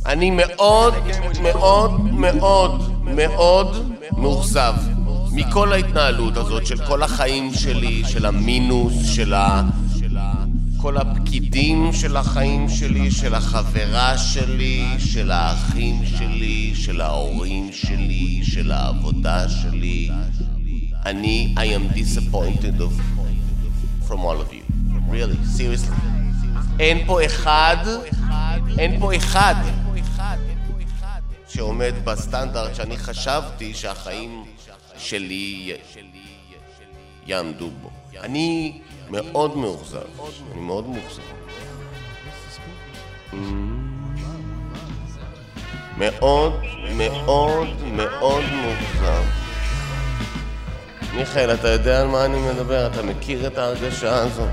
אני 0.06 0.30
מאוד, 0.30 0.94
מאוד, 1.42 2.00
מאוד, 2.12 2.92
מאוד 3.04 3.92
מאוכזב 4.12 4.74
מכל 5.32 5.72
ההתנהלות 5.72 6.36
הזאת 6.36 6.66
של 6.66 6.86
כל 6.86 7.02
החיים 7.02 7.54
שלי, 7.54 8.02
של 8.06 8.26
המינוס, 8.26 8.94
של 9.04 9.34
ה... 9.34 9.62
כל 10.82 10.96
הפקידים 10.96 11.92
של 11.92 12.16
החיים 12.16 12.68
שלי, 12.68 13.10
של 13.10 13.34
החברה 13.34 14.18
שלי, 14.18 14.86
של 14.98 15.30
האחים 15.30 16.02
שלי, 16.06 16.41
של 16.92 17.00
ההורים 17.00 17.72
שלי, 17.72 18.40
של 18.44 18.72
העבודה 18.72 19.48
שלי. 19.48 20.10
אני, 21.06 21.54
I 21.56 21.60
am 21.60 21.94
disappointed 21.96 22.80
of, 22.80 22.92
from 24.08 24.18
all 24.18 24.40
of 24.40 24.52
you. 24.52 24.64
really, 25.10 25.38
seriously. 25.56 25.94
אין 26.80 27.06
פה 27.06 27.24
אחד, 27.26 27.76
אין 28.78 29.00
פה 29.00 29.16
אחד 29.16 29.54
שעומד 31.48 31.92
בסטנדרט 32.04 32.74
שאני 32.74 32.96
חשבתי 32.96 33.74
שהחיים 33.74 34.44
שלי 34.98 35.76
יעמדו 37.26 37.70
בו. 37.82 37.90
אני 38.20 38.80
מאוד 39.10 39.56
מאוכזב, 39.56 39.98
אני 40.52 40.60
מאוד 40.60 40.86
מאוכזב. 40.88 41.22
Mm. 43.32 43.81
מאוד, 45.96 46.60
מאוד, 46.96 47.68
מאוד 47.92 48.44
מאוכזב. 48.52 49.22
מיכאל, 51.14 51.54
אתה 51.54 51.68
יודע 51.68 52.00
על 52.00 52.06
מה 52.06 52.24
אני 52.24 52.38
מדבר? 52.38 52.86
אתה 52.86 53.02
מכיר 53.02 53.46
את 53.46 53.58
ההרגשה 53.58 54.14
הזו? 54.14 54.46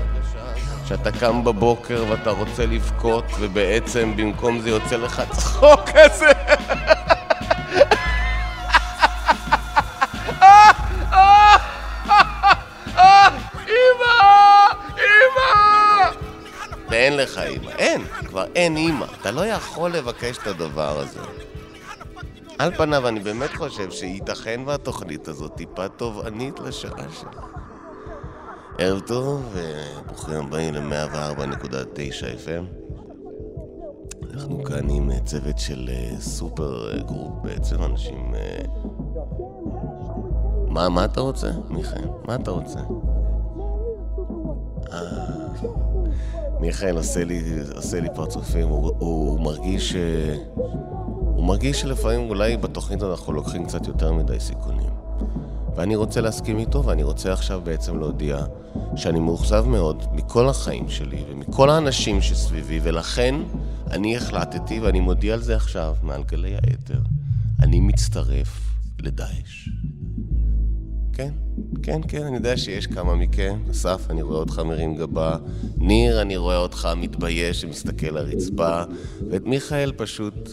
שאתה 0.88 1.12
קם 1.12 1.44
בבוקר 1.44 2.04
ואתה 2.08 2.30
רוצה 2.30 2.66
לבכות, 2.66 3.24
ובעצם 3.40 4.16
במקום 4.16 4.60
זה 4.60 4.70
יוצא 4.70 4.96
לך 4.96 5.22
צחוק 5.30 5.80
כזה. 5.94 6.32
ואין 16.90 17.16
לך 17.16 17.38
אימא. 17.38 17.70
אין, 17.78 18.04
כבר 18.30 18.44
אין 18.54 18.76
אימא. 18.76 19.06
אתה 19.20 19.30
לא 19.30 19.46
יכול 19.46 19.90
לבקש 19.90 20.38
את 20.38 20.46
הדבר 20.46 20.98
הזה. 20.98 21.20
על 22.58 22.74
פניו, 22.76 23.08
אני 23.08 23.20
באמת 23.20 23.50
חושב 23.56 23.90
שייתכן 23.90 24.60
והתוכנית 24.66 25.28
הזאת 25.28 25.54
טיפה 25.54 25.88
תובענית 25.88 26.60
לשעה 26.60 27.06
שלה. 27.20 27.42
ערב 28.78 29.00
טוב, 29.00 29.54
וברוכים 29.54 30.36
הבאים 30.36 30.74
ל-104.9 30.74 32.46
FM. 32.46 32.80
אנחנו 34.34 34.64
כאן 34.64 34.90
עם 34.90 35.10
אה, 35.10 35.20
צוות 35.20 35.58
של 35.58 35.88
אה, 35.92 36.20
סופר 36.20 36.92
אה, 36.92 37.02
group 37.02 37.32
בעצם, 37.42 37.82
אנשים... 37.82 38.34
מה, 40.68 40.88
מה 40.88 41.04
אתה 41.04 41.20
רוצה, 41.20 41.50
מיכאל? 41.70 42.08
מה 42.26 42.34
אתה 42.34 42.50
רוצה? 42.50 42.80
מיכאל 46.60 46.96
עושה 46.96 47.24
לי, 47.24 47.42
עושה 47.74 48.00
לי 48.00 48.08
פרצופים, 48.14 48.68
הוא, 48.68 48.86
הוא, 48.86 48.94
הוא 48.98 49.40
מרגיש... 49.40 49.96
הוא 51.40 51.46
מרגיש 51.46 51.80
שלפעמים 51.80 52.30
אולי 52.30 52.56
בתוכנית 52.56 53.02
אנחנו 53.02 53.32
לוקחים 53.32 53.66
קצת 53.66 53.86
יותר 53.86 54.12
מדי 54.12 54.40
סיכונים. 54.40 54.90
ואני 55.76 55.96
רוצה 55.96 56.20
להסכים 56.20 56.58
איתו, 56.58 56.84
ואני 56.84 57.02
רוצה 57.02 57.32
עכשיו 57.32 57.60
בעצם 57.64 57.98
להודיע 57.98 58.44
שאני 58.96 59.20
מאוכזב 59.20 59.64
מאוד 59.66 60.04
מכל 60.12 60.48
החיים 60.48 60.88
שלי 60.88 61.24
ומכל 61.30 61.70
האנשים 61.70 62.20
שסביבי, 62.20 62.80
ולכן 62.82 63.34
אני 63.90 64.16
החלטתי, 64.16 64.80
ואני 64.80 65.00
מודיע 65.00 65.34
על 65.34 65.42
זה 65.42 65.56
עכשיו, 65.56 65.94
מעל 66.02 66.22
גלי 66.22 66.54
האתר, 66.54 67.00
אני 67.62 67.80
מצטרף 67.80 68.60
לדאעש. 68.98 69.68
כן, 71.12 71.30
כן, 71.82 72.00
כן, 72.08 72.22
אני 72.22 72.36
יודע 72.36 72.56
שיש 72.56 72.86
כמה 72.86 73.14
מכם. 73.14 73.58
אסף, 73.70 74.06
אני 74.10 74.22
רואה 74.22 74.38
אותך 74.38 74.58
מרים 74.58 74.94
גבה. 74.94 75.36
ניר, 75.78 76.20
אני 76.20 76.36
רואה 76.36 76.56
אותך 76.56 76.88
מתבייש 76.96 77.64
ומסתכל 77.64 78.10
לרצפה. 78.10 78.82
ואת 79.30 79.46
מיכאל 79.46 79.92
פשוט... 79.96 80.50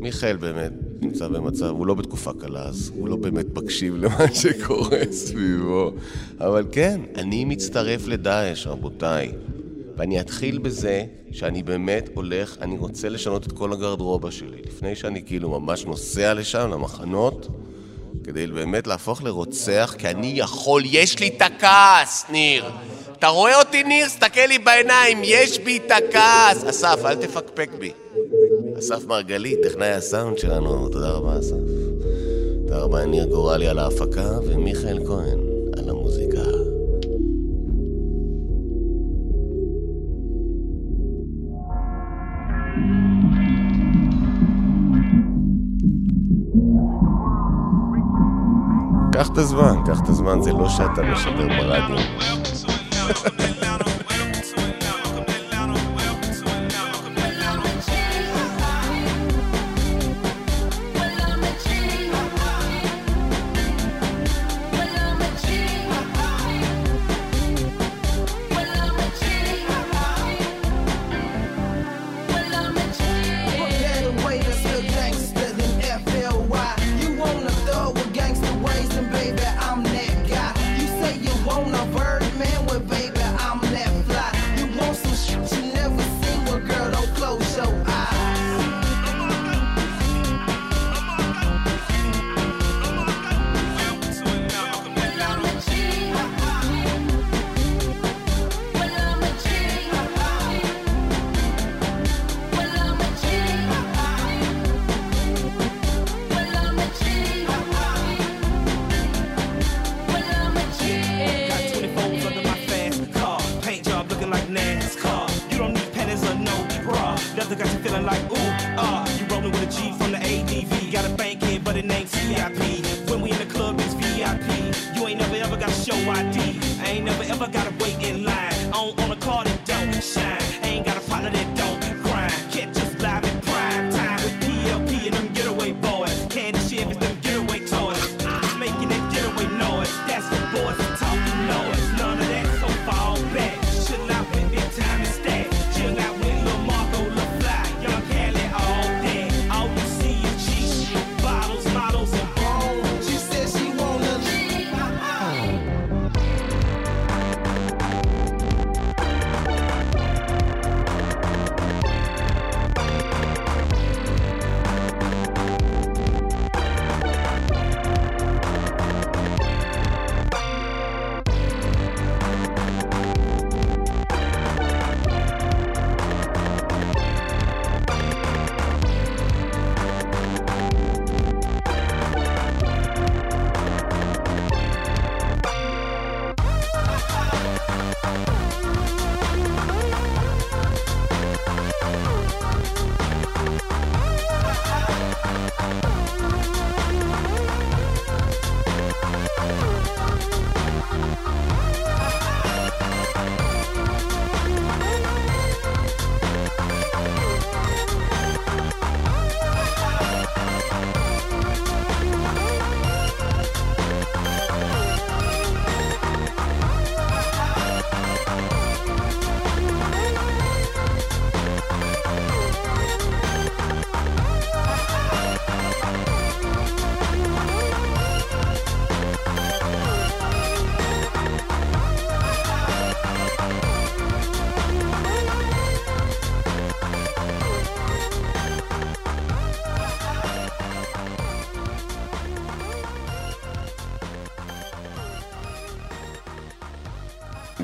מיכאל 0.00 0.36
באמת 0.36 0.72
נמצא 1.00 1.28
במצב, 1.28 1.66
הוא 1.66 1.86
לא 1.86 1.94
בתקופה 1.94 2.32
קלה, 2.32 2.62
אז 2.62 2.92
הוא 2.94 3.08
לא 3.08 3.16
באמת 3.16 3.46
מקשיב 3.54 3.96
למה 3.96 4.34
שקורה 4.42 4.98
סביבו. 5.10 5.92
אבל 6.40 6.64
כן, 6.72 7.00
אני 7.14 7.44
מצטרף 7.44 8.06
לדאעש, 8.06 8.66
רבותיי. 8.66 9.32
ואני 9.96 10.20
אתחיל 10.20 10.58
בזה 10.58 11.04
שאני 11.30 11.62
באמת 11.62 12.10
הולך, 12.14 12.56
אני 12.60 12.78
רוצה 12.78 13.08
לשנות 13.08 13.46
את 13.46 13.52
כל 13.52 13.72
הגרדרובה 13.72 14.30
שלי. 14.30 14.62
לפני 14.66 14.96
שאני 14.96 15.22
כאילו 15.26 15.60
ממש 15.60 15.84
נוסע 15.86 16.34
לשם, 16.34 16.70
למחנות, 16.72 17.48
כדי 18.24 18.46
באמת 18.46 18.86
להפוך 18.86 19.22
לרוצח, 19.22 19.94
כי 19.98 20.08
אני 20.08 20.32
יכול, 20.36 20.82
יש 20.86 21.18
לי 21.18 21.28
את 21.28 21.42
הכעס, 21.42 22.24
ניר. 22.30 22.64
אתה 23.18 23.26
רואה 23.26 23.58
אותי, 23.58 23.82
ניר? 23.82 24.08
סתכל 24.08 24.46
לי 24.48 24.58
בעיניים, 24.58 25.20
יש 25.24 25.58
בי 25.58 25.80
את 25.86 25.90
הכעס. 25.90 26.64
אסף, 26.64 26.98
אל 27.04 27.14
תפקפק 27.14 27.70
בי. 27.78 27.92
אסף 28.78 29.04
מרגלית, 29.06 29.58
טכנאי 29.62 29.92
הסאונד 29.92 30.38
שלנו, 30.38 30.88
תודה 30.88 31.10
רבה, 31.10 31.38
אסף. 31.38 31.56
תודה 32.62 32.78
רבה, 32.78 33.06
ניר 33.06 33.24
גורלי 33.24 33.68
על 33.68 33.78
ההפקה, 33.78 34.30
ומיכאל 34.46 35.06
כהן 35.06 35.53
קח 49.24 49.30
את 49.32 49.38
הזמן, 49.38 49.76
קח 49.86 50.00
את 50.00 50.08
הזמן, 50.08 50.42
זה 50.42 50.52
לא 50.52 50.68
שאתה 50.68 51.02
משדר 51.02 51.48
ברדיו. 51.48 51.98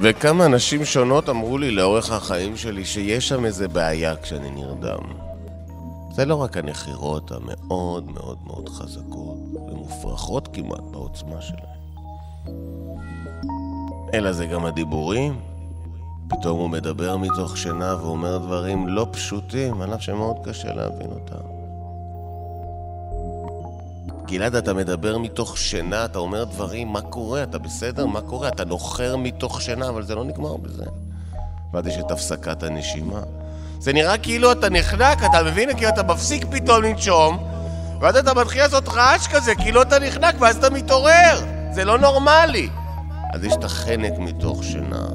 וכמה 0.02 0.48
נשים 0.48 0.84
שונות 0.84 1.28
אמרו 1.28 1.58
לי 1.58 1.70
לאורך 1.70 2.12
החיים 2.12 2.56
שלי 2.56 2.84
שיש 2.84 3.28
שם 3.28 3.44
איזה 3.44 3.68
בעיה 3.68 4.16
כשאני 4.16 4.50
נרדם. 4.50 5.00
זה 6.12 6.24
לא 6.24 6.34
רק 6.34 6.56
הנחירות 6.56 7.32
המאוד 7.32 8.10
מאוד 8.10 8.38
מאוד 8.46 8.68
חזקות 8.68 9.38
ומופרכות 9.72 10.48
כמעט 10.52 10.82
בעוצמה 10.90 11.40
שלהן, 11.40 11.80
אלא 14.14 14.32
זה 14.32 14.46
גם 14.46 14.64
הדיבורים. 14.64 15.40
פתאום 16.28 16.60
הוא 16.60 16.70
מדבר 16.70 17.16
מתוך 17.16 17.56
שינה 17.56 17.96
ואומר 18.00 18.38
דברים 18.38 18.88
לא 18.88 19.06
פשוטים, 19.10 19.80
על 19.82 19.94
אף 19.94 20.02
שמאוד 20.02 20.36
קשה 20.44 20.74
להבין 20.74 21.10
אותם. 21.10 21.49
גלעד, 24.30 24.54
אתה 24.54 24.74
מדבר 24.74 25.18
מתוך 25.18 25.58
שינה, 25.58 26.04
אתה 26.04 26.18
אומר 26.18 26.44
דברים, 26.44 26.88
מה 26.88 27.00
קורה? 27.00 27.42
אתה 27.42 27.58
בסדר? 27.58 28.06
מה 28.06 28.20
קורה? 28.20 28.48
אתה 28.48 28.64
נוחר 28.64 29.16
מתוך 29.16 29.62
שינה, 29.62 29.88
אבל 29.88 30.02
זה 30.02 30.14
לא 30.14 30.24
נגמר 30.24 30.56
בזה. 30.56 30.84
ואז 31.72 31.86
יש 31.86 31.96
את 31.98 32.10
הפסקת 32.10 32.62
הנשימה. 32.62 33.20
זה 33.78 33.92
נראה 33.92 34.18
כאילו 34.18 34.52
אתה 34.52 34.70
נחנק, 34.70 35.18
אתה 35.24 35.42
מבין? 35.42 35.76
כאילו 35.76 35.88
אתה 35.88 36.02
מפסיק 36.02 36.44
פתאום 36.50 36.82
לנשום, 36.82 37.38
ואז 38.00 38.16
אתה 38.16 38.34
מתחיל 38.34 38.62
לעשות 38.62 38.88
רעש 38.88 39.26
כזה, 39.26 39.54
כאילו 39.54 39.82
אתה 39.82 39.98
נחנק, 39.98 40.34
ואז 40.40 40.56
אתה 40.56 40.70
מתעורר. 40.70 41.44
זה 41.72 41.84
לא 41.84 41.98
נורמלי. 41.98 42.68
אז 43.34 43.44
יש 43.44 43.52
את 43.52 43.64
החנק 43.64 44.18
מתוך 44.18 44.64
שינה. 44.64 45.06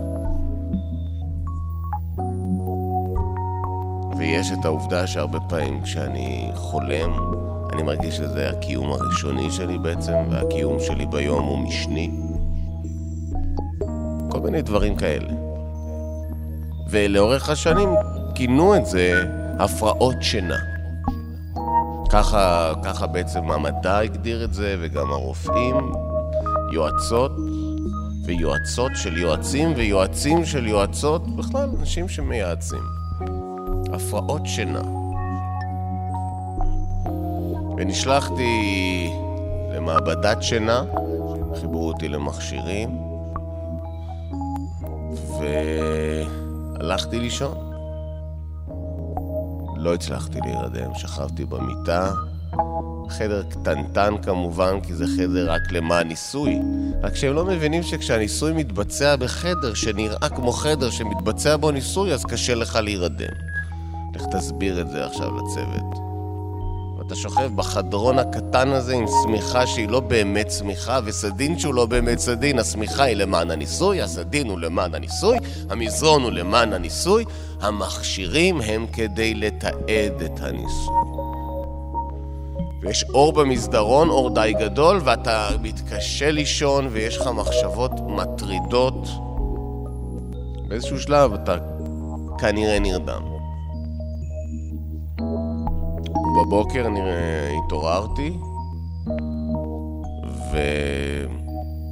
ויש 4.17 4.51
את 4.59 4.65
העובדה 4.65 5.07
שהרבה 5.07 5.39
פעמים 5.39 5.81
כשאני 5.81 6.51
חולם, 6.55 7.31
אני 7.75 7.83
מרגיש 7.83 8.17
שזה 8.17 8.49
הקיום 8.49 8.91
הראשוני 8.91 9.51
שלי 9.51 9.77
בעצם, 9.77 10.13
והקיום 10.31 10.79
שלי 10.79 11.05
ביום 11.05 11.45
הוא 11.45 11.57
משני. 11.57 12.11
כל 14.29 14.39
מיני 14.39 14.61
דברים 14.61 14.95
כאלה. 14.95 15.33
ולאורך 16.89 17.49
השנים 17.49 17.89
כינו 18.35 18.75
את 18.75 18.85
זה 18.85 19.23
הפרעות 19.59 20.15
שינה. 20.21 20.57
ככה, 22.09 22.73
ככה 22.83 23.07
בעצם 23.07 23.51
המדע 23.51 23.97
הגדיר 23.97 24.43
את 24.43 24.53
זה, 24.53 24.75
וגם 24.81 25.11
הרופאים, 25.11 25.91
יועצות 26.73 27.31
ויועצות 28.25 28.91
של 28.95 29.17
יועצים 29.17 29.73
ויועצים 29.75 30.45
של 30.45 30.67
יועצות, 30.67 31.35
בכלל 31.35 31.69
אנשים 31.79 32.09
שמייעצים. 32.09 32.83
הפרעות 33.93 34.41
שינה. 34.45 35.04
ונשלחתי 37.77 39.11
למעבדת 39.75 40.43
שינה, 40.43 40.83
חיברו 41.59 41.87
אותי 41.87 42.07
למכשירים, 42.07 42.97
והלכתי 46.79 47.19
לישון. 47.19 47.71
לא 49.77 49.93
הצלחתי 49.93 50.39
להירדם, 50.43 50.91
שכבתי 50.95 51.45
במיטה. 51.45 52.11
חדר 53.09 53.43
קטנטן 53.43 54.15
כמובן, 54.21 54.79
כי 54.79 54.93
זה 54.93 55.05
חדר 55.17 55.51
רק 55.51 55.71
למען 55.71 56.07
ניסוי. 56.07 56.59
רק 57.03 57.15
שהם 57.15 57.33
לא 57.33 57.45
מבינים 57.45 57.83
שכשהניסוי 57.83 58.53
מתבצע 58.53 59.15
בחדר 59.15 59.73
שנראה 59.73 60.29
כמו 60.29 60.51
חדר 60.51 60.89
שמתבצע 60.89 61.57
בו 61.57 61.71
ניסוי, 61.71 62.13
אז 62.13 62.25
קשה 62.25 62.55
לך 62.55 62.75
להירדם. 62.75 63.33
לך 64.15 64.25
תסביר 64.31 64.81
את 64.81 64.89
זה 64.89 65.05
עכשיו 65.05 65.31
לצוות. 65.37 66.04
ואתה 67.05 67.15
שוכב 67.15 67.55
בחדרון 67.55 68.19
הקטן 68.19 68.69
הזה 68.69 68.93
עם 68.93 69.05
שמיכה 69.23 69.67
שהיא 69.67 69.89
לא 69.89 69.99
באמת 69.99 70.51
שמיכה, 70.51 70.99
וסדין 71.05 71.59
שהוא 71.59 71.73
לא 71.73 71.85
באמת 71.85 72.19
סדין. 72.19 72.59
השמיכה 72.59 73.03
היא 73.03 73.15
למען 73.15 73.51
הניסוי, 73.51 74.01
הסדין 74.01 74.49
הוא 74.49 74.59
למען 74.59 74.95
הניסוי, 74.95 75.37
המזרון 75.69 76.23
הוא 76.23 76.31
למען 76.31 76.73
הניסוי, 76.73 77.25
המכשירים 77.61 78.61
הם 78.61 78.85
כדי 78.93 79.33
לתעד 79.33 80.21
את 80.25 80.39
הניסוי. 80.39 80.95
ויש 82.81 83.05
אור 83.13 83.33
במסדרון, 83.33 84.09
אור 84.09 84.29
די 84.29 84.53
גדול, 84.59 85.01
ואתה 85.03 85.49
מתקשה 85.61 86.31
לישון 86.31 86.87
ויש 86.91 87.17
לך 87.17 87.27
מחשבות 87.27 87.91
מטרידות. 88.07 89.07
באיזשהו 90.67 90.99
שלב 90.99 91.33
אתה 91.33 91.57
כנראה 92.39 92.79
נרדם. 92.79 93.34
בבוקר 96.35 96.87
אני 96.87 96.99
התעוררתי, 97.65 98.37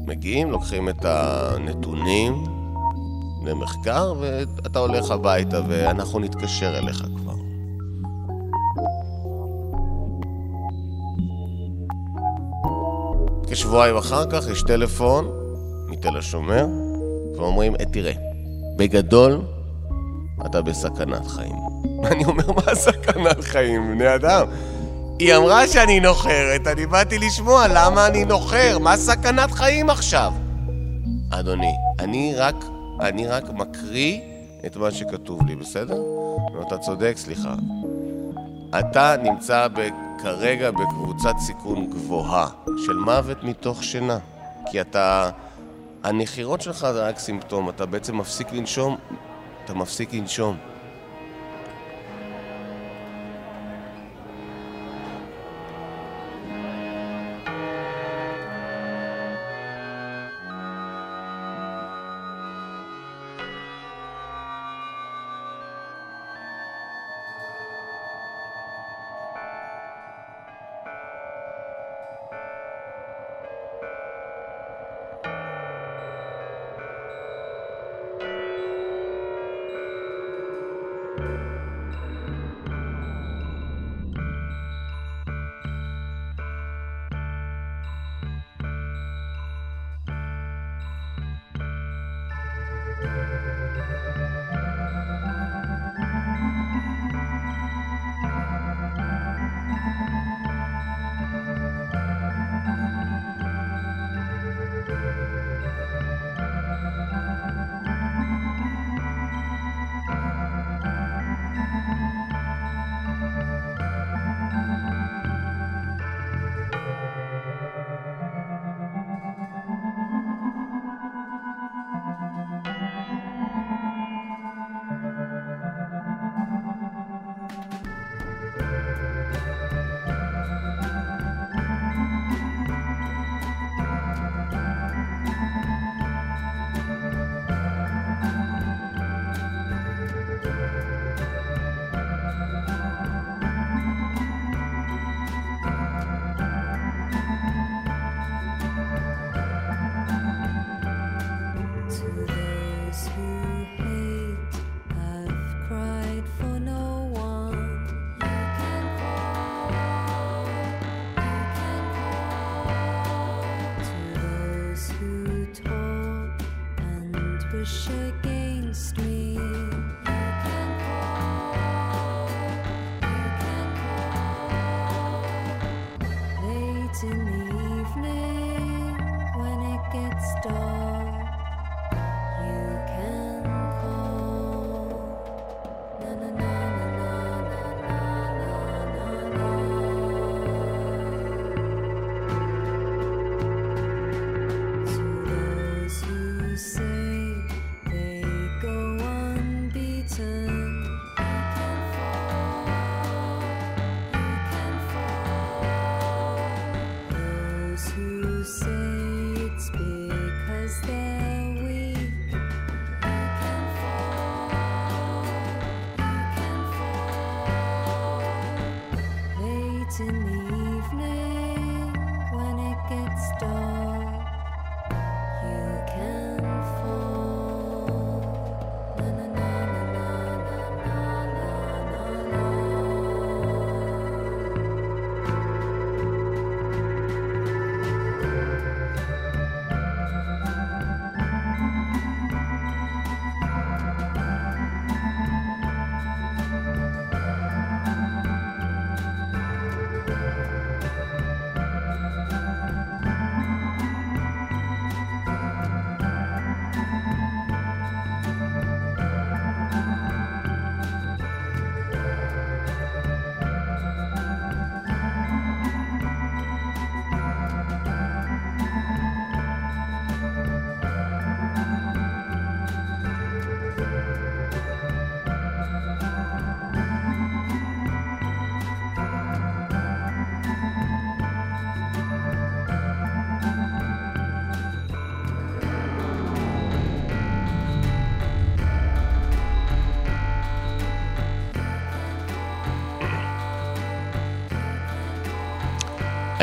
ומגיעים, 0.05 0.51
לוקחים 0.51 0.89
את 0.89 1.05
הנתונים 1.05 2.43
למחקר, 3.45 4.13
ואתה 4.19 4.79
הולך 4.79 5.11
הביתה, 5.11 5.61
ואנחנו 5.67 6.19
נתקשר 6.19 6.77
אליך 6.77 7.05
כבר. 7.15 7.33
כשבועיים 13.47 13.97
אחר 13.97 14.25
כך 14.31 14.47
יש 14.51 14.63
טלפון 14.63 15.27
מתל 15.89 16.17
השומר, 16.17 16.65
ואומרים, 17.37 17.75
אה, 17.75 17.85
תראה, 17.85 18.13
בגדול, 18.77 19.41
אתה 20.45 20.61
בסכנת 20.61 21.27
חיים. 21.27 21.55
אני 22.11 22.25
אומר, 22.25 22.51
מה 22.51 22.75
סכנת 22.75 23.41
חיים, 23.41 23.91
בני 23.91 24.15
אדם? 24.15 24.47
היא 25.19 25.35
אמרה 25.35 25.67
שאני 25.67 25.99
נוחרת, 25.99 26.67
אני 26.67 26.85
באתי 26.85 27.19
לשמוע 27.19 27.65
למה 27.67 28.07
אני 28.07 28.25
נוחר, 28.25 28.79
מה 28.79 28.97
סכנת 28.97 29.51
חיים 29.51 29.89
עכשיו? 29.89 30.33
אדוני, 31.29 31.73
אני 31.99 32.33
רק, 32.35 32.55
אני 33.01 33.27
רק 33.27 33.43
מקריא 33.49 34.19
את 34.65 34.77
מה 34.77 34.91
שכתוב 34.91 35.47
לי, 35.47 35.55
בסדר? 35.55 35.97
אתה 36.67 36.77
צודק, 36.77 37.13
סליחה. 37.17 37.55
אתה 38.79 39.15
נמצא 39.23 39.67
ב, 39.67 39.87
כרגע 40.23 40.71
בקבוצת 40.71 41.33
סיכון 41.39 41.89
גבוהה 41.89 42.47
של 42.85 42.93
מוות 42.93 43.43
מתוך 43.43 43.83
שינה. 43.83 44.17
כי 44.71 44.81
אתה... 44.81 45.29
הנחירות 46.03 46.61
שלך 46.61 46.87
זה 46.93 47.07
רק 47.07 47.19
סימפטום, 47.19 47.69
אתה 47.69 47.85
בעצם 47.85 48.17
מפסיק 48.17 48.53
לנשום, 48.53 48.97
אתה 49.65 49.73
מפסיק 49.73 50.13
לנשום. 50.13 50.72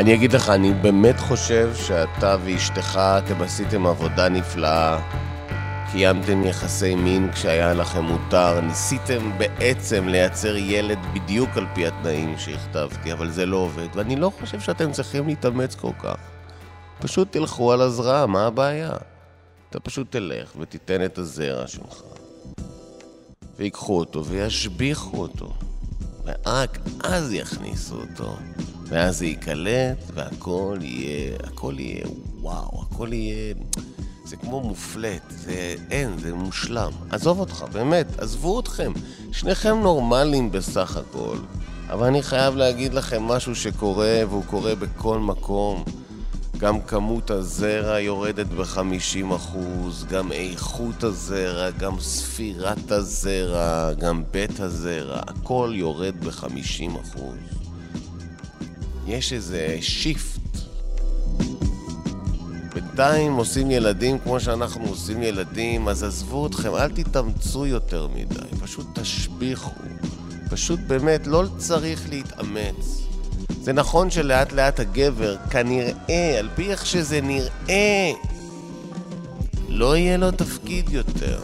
אני 0.01 0.13
אגיד 0.13 0.33
לך, 0.33 0.49
אני 0.49 0.73
באמת 0.73 1.19
חושב 1.19 1.75
שאתה 1.75 2.35
ואשתך, 2.43 2.99
אתם 3.17 3.41
עשיתם 3.41 3.85
עבודה 3.85 4.29
נפלאה. 4.29 4.99
קיימתם 5.91 6.43
יחסי 6.43 6.95
מין 6.95 7.31
כשהיה 7.31 7.73
לכם 7.73 8.03
מותר, 8.03 8.61
ניסיתם 8.61 9.31
בעצם 9.37 10.07
לייצר 10.07 10.55
ילד 10.55 10.97
בדיוק 11.13 11.49
על 11.55 11.65
פי 11.73 11.87
התנאים 11.87 12.37
שהכתבתי, 12.37 13.13
אבל 13.13 13.29
זה 13.29 13.45
לא 13.45 13.57
עובד, 13.57 13.87
ואני 13.95 14.15
לא 14.15 14.31
חושב 14.39 14.59
שאתם 14.59 14.91
צריכים 14.91 15.27
להתאמץ 15.27 15.75
כל 15.75 15.91
כך. 15.99 16.17
פשוט 16.99 17.31
תלכו 17.31 17.71
על 17.71 17.81
הזרעה, 17.81 18.25
מה 18.25 18.47
הבעיה? 18.47 18.91
אתה 19.69 19.79
פשוט 19.79 20.11
תלך 20.11 20.51
ותיתן 20.59 21.05
את 21.05 21.17
הזרע 21.17 21.67
שלך, 21.67 22.01
ויקחו 23.59 23.99
אותו 23.99 24.25
וישביחו 24.25 25.17
אותו, 25.17 25.53
ורק 26.25 26.77
אז 27.03 27.33
יכניסו 27.33 27.95
אותו, 27.95 28.35
ואז 28.91 29.17
זה 29.17 29.25
ייקלט, 29.25 30.11
והכל 30.13 30.77
יהיה, 30.81 31.35
הכל 31.43 31.75
יהיה 31.77 32.05
וואו, 32.41 32.81
הכל 32.81 33.13
יהיה... 33.13 33.53
זה 34.25 34.37
כמו 34.37 34.61
מופלט, 34.61 35.21
זה 35.29 35.75
אין, 35.91 36.17
זה 36.17 36.33
מושלם. 36.33 36.91
עזוב 37.09 37.39
אותך, 37.39 37.65
באמת, 37.71 38.19
עזבו 38.19 38.59
אתכם. 38.59 38.91
שניכם 39.31 39.79
נורמלים 39.79 40.51
בסך 40.51 40.97
הכל. 40.97 41.37
אבל 41.89 42.07
אני 42.07 42.23
חייב 42.23 42.55
להגיד 42.55 42.93
לכם 42.93 43.23
משהו 43.23 43.55
שקורה, 43.55 44.21
והוא 44.29 44.43
קורה 44.45 44.75
בכל 44.75 45.19
מקום. 45.19 45.83
גם 46.57 46.81
כמות 46.81 47.31
הזרע 47.31 47.99
יורדת 47.99 48.47
ב-50%, 48.47 49.57
גם 50.09 50.31
איכות 50.31 51.03
הזרע, 51.03 51.69
גם 51.69 51.99
ספירת 51.99 52.91
הזרע, 52.91 53.93
גם 53.93 54.23
בית 54.31 54.59
הזרע, 54.59 55.19
הכל 55.27 55.71
יורד 55.75 56.15
ב-50%. 56.25 57.60
יש 59.07 59.33
איזה 59.33 59.77
שיפט. 59.81 60.41
בינתיים 62.73 63.33
עושים 63.33 63.71
ילדים 63.71 64.19
כמו 64.19 64.39
שאנחנו 64.39 64.85
עושים 64.87 65.23
ילדים, 65.23 65.87
אז 65.87 66.03
עזבו 66.03 66.47
אתכם, 66.47 66.75
אל 66.75 66.89
תתאמצו 66.89 67.65
יותר 67.65 68.07
מדי, 68.07 68.57
פשוט 68.61 68.99
תשביחו. 68.99 69.71
פשוט 70.49 70.79
באמת 70.87 71.27
לא 71.27 71.43
צריך 71.57 72.09
להתאמץ. 72.09 73.01
זה 73.61 73.73
נכון 73.73 74.09
שלאט 74.09 74.51
לאט 74.51 74.79
הגבר, 74.79 75.35
כנראה, 75.49 76.39
על 76.39 76.49
פי 76.55 76.71
איך 76.71 76.85
שזה 76.85 77.21
נראה, 77.21 78.11
לא 79.69 79.97
יהיה 79.97 80.17
לו 80.17 80.31
תפקיד 80.31 80.89
יותר. 80.89 81.39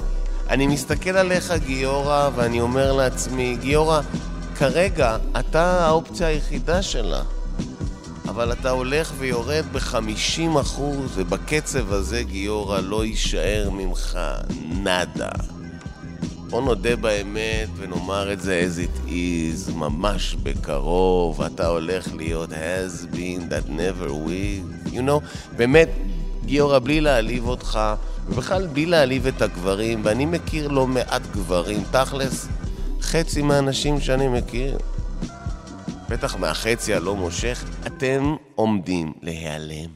אני 0.49 0.67
מסתכל 0.67 1.17
עליך, 1.17 1.53
גיורא, 1.65 2.29
ואני 2.35 2.61
אומר 2.61 2.93
לעצמי, 2.93 3.57
גיורא, 3.61 4.01
כרגע 4.55 5.17
אתה 5.39 5.85
האופציה 5.85 6.27
היחידה 6.27 6.81
שלה. 6.81 7.23
אבל 8.27 8.51
אתה 8.51 8.69
הולך 8.69 9.13
ויורד 9.17 9.65
ב-50 9.71 10.61
אחוז, 10.61 11.11
ובקצב 11.15 11.93
הזה, 11.93 12.23
גיורא, 12.23 12.79
לא 12.79 13.05
יישאר 13.05 13.69
ממך 13.71 14.19
נאדה. 14.69 15.29
בוא 16.49 16.61
נודה 16.61 16.95
באמת 16.95 17.69
ונאמר 17.77 18.33
את 18.33 18.41
זה 18.41 18.67
as 18.67 18.79
it 18.79 19.09
is, 19.09 19.73
ממש 19.73 20.35
בקרוב, 20.43 21.41
אתה 21.41 21.67
הולך 21.67 22.07
להיות 22.15 22.49
has 22.49 23.15
been 23.15 23.51
that 23.51 23.69
never 23.69 24.09
will, 24.09 24.93
you 24.93 24.99
know, 24.99 25.25
באמת, 25.57 25.89
גיורא, 26.45 26.79
בלי 26.79 27.01
להעליב 27.01 27.47
אותך, 27.47 27.79
ובכלל 28.29 28.67
בלי 28.67 28.85
להעליב 28.85 29.27
את 29.27 29.41
הגברים, 29.41 30.01
ואני 30.03 30.25
מכיר 30.25 30.67
לא 30.67 30.87
מעט 30.87 31.21
גברים, 31.31 31.83
תכלס, 31.91 32.47
חצי 33.01 33.41
מהאנשים 33.41 34.01
שאני 34.01 34.27
מכיר, 34.27 34.77
בטח 36.09 36.35
מהחצי 36.35 36.93
הלא 36.93 37.15
מושך, 37.15 37.63
אתם 37.87 38.35
עומדים 38.55 39.13
להיעלם. 39.21 39.89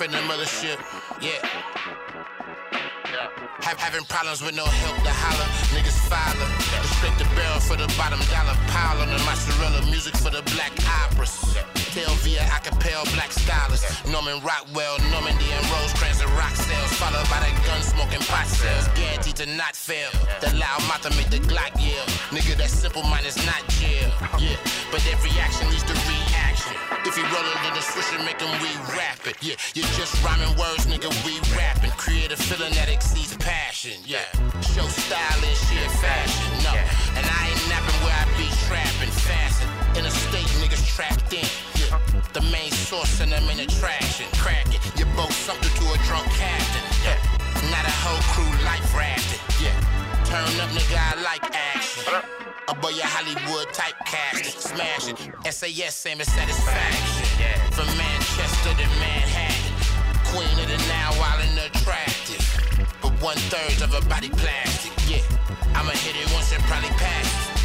Yeah, 0.00 0.06
yeah, 0.06 0.12
yeah. 0.12 0.20
In 0.20 0.28
the 0.28 0.32
mothership, 0.32 0.78
yeah. 1.20 1.42
Have, 3.66 3.78
having 3.78 4.04
problems 4.06 4.40
with 4.40 4.54
no 4.54 4.64
help 4.64 4.96
to 5.02 5.10
holler. 5.10 5.48
Niggas 5.74 5.98
filer. 6.06 6.48
Scrape 6.96 7.18
the 7.18 7.26
barrel 7.34 7.58
for 7.60 7.76
the 7.76 7.90
bottom 7.98 8.20
dollar 8.30 8.54
pile 8.70 9.02
on 9.02 9.10
the 9.10 9.18
mozzarella. 9.26 9.82
Music 9.90 10.16
for 10.16 10.30
the 10.30 10.42
black 10.54 10.72
operas. 11.02 11.34
Tell 11.90 12.14
via 12.22 12.46
acapella 12.54 13.04
black 13.14 13.32
stylists. 13.32 14.06
Norman 14.06 14.40
Rockwell, 14.40 14.98
Normandy 15.10 15.50
and 15.50 15.66
Rosecrans 15.66 16.20
and 16.22 16.30
rock 16.38 16.54
sales. 16.54 16.92
Followed 16.94 17.26
by 17.28 17.42
the 17.42 17.50
gun 17.66 17.82
smoking 17.82 18.22
pot 18.30 18.46
sales. 18.46 18.86
Guaranteed 18.94 19.36
to 19.42 19.46
not 19.46 19.74
fail. 19.74 20.10
The 20.40 20.54
loud 20.54 20.80
mouth 20.86 21.02
to 21.02 21.10
make 21.18 21.30
the 21.30 21.42
Glock 21.42 21.74
yell. 21.74 22.06
Nigga, 22.30 22.56
that 22.56 22.70
simple 22.70 23.02
mind 23.02 23.26
is 23.26 23.36
not 23.44 23.66
jail. 23.68 24.08
Yeah, 24.38 24.56
but 24.92 25.02
every 25.10 25.34
action 25.42 25.68
leads 25.70 25.82
to 25.84 25.94
reaction. 26.06 26.37
If 27.08 27.16
you 27.16 27.24
roll 27.32 27.40
into 27.40 27.72
the 27.72 27.80
switch 27.80 28.12
and 28.12 28.22
make 28.28 28.36
them 28.36 28.52
re-rap 28.60 29.24
it. 29.24 29.40
Yeah, 29.40 29.56
you're 29.72 29.88
just 29.96 30.12
rhyming 30.20 30.52
words, 30.60 30.84
nigga, 30.84 31.08
we 31.24 31.40
rapping. 31.56 31.90
Create 31.96 32.32
a 32.32 32.36
feeling 32.36 32.74
that 32.74 32.92
exceeds 32.92 33.34
passion. 33.38 33.96
Yeah, 34.04 34.28
show 34.60 34.84
style 34.84 35.40
and 35.40 35.56
sheer 35.56 35.88
fashion. 36.04 36.52
No, 36.60 36.76
and 37.16 37.24
I 37.24 37.48
ain't 37.48 37.64
napping 37.72 37.96
where 38.04 38.12
I 38.12 38.28
be 38.36 38.44
trapping. 38.68 39.08
Fasten. 39.24 39.72
In 39.96 40.04
a 40.04 40.12
state, 40.12 40.52
niggas 40.60 40.84
trapped 40.84 41.32
in. 41.32 41.48
Yeah, 41.80 41.96
the 42.36 42.44
main 42.52 42.70
source 42.70 43.24
and 43.24 43.32
the 43.32 43.40
main 43.48 43.60
attraction. 43.64 44.28
Crack 44.36 44.68
it. 44.68 44.84
You 45.00 45.08
both 45.16 45.32
something 45.32 45.72
to 45.80 45.84
a 45.88 45.98
drunk 46.04 46.28
captain. 46.36 46.84
Yeah, 47.00 47.16
not 47.72 47.88
a 47.88 47.94
whole 48.04 48.20
crew 48.36 48.52
life 48.68 48.84
rafting. 48.92 49.40
Yeah, 49.64 49.72
turn 50.28 50.44
up, 50.60 50.68
nigga, 50.76 51.00
I 51.00 51.22
like 51.24 51.56
action. 51.56 52.47
Above 52.68 52.92
your 52.92 53.08
Hollywood 53.08 53.72
type 53.72 53.96
casting, 54.04 54.52
smash 54.52 55.08
it. 55.08 55.16
SAS, 55.48 55.96
same 55.96 56.20
as 56.20 56.28
satisfaction. 56.28 57.24
From 57.72 57.88
Manchester 57.96 58.76
to 58.76 58.86
Manhattan, 59.00 59.72
queen 60.28 60.52
of 60.60 60.68
the 60.68 60.76
now 60.84 61.16
wild 61.16 61.40
and 61.48 61.64
attractive. 61.64 62.44
But 63.00 63.16
one 63.24 63.40
third 63.48 63.80
of 63.80 63.96
her 63.96 64.04
body 64.04 64.28
plastic. 64.28 64.92
Yeah, 65.08 65.24
I'ma 65.72 65.96
hit 65.96 66.12
it 66.12 66.28
once 66.36 66.52
and 66.52 66.60
probably 66.68 66.92
pass 67.00 67.24
it. 67.24 67.56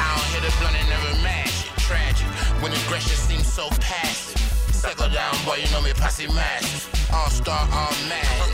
I 0.00 0.16
don't 0.16 0.30
hit 0.32 0.48
a 0.48 0.52
blunt 0.64 0.80
and 0.80 0.88
never 0.88 1.12
mash 1.20 1.68
it. 1.68 1.76
Tragic 1.84 2.24
when 2.64 2.72
aggression 2.72 3.12
seems 3.20 3.44
so 3.44 3.68
passive. 3.84 4.40
Settle 4.72 5.12
down, 5.12 5.36
boy, 5.44 5.60
you 5.60 5.68
know 5.76 5.82
me, 5.84 5.92
posse 5.92 6.24
massive. 6.32 6.88
All 7.12 7.28
star, 7.28 7.68
all 7.68 7.92
mad. 8.08 8.48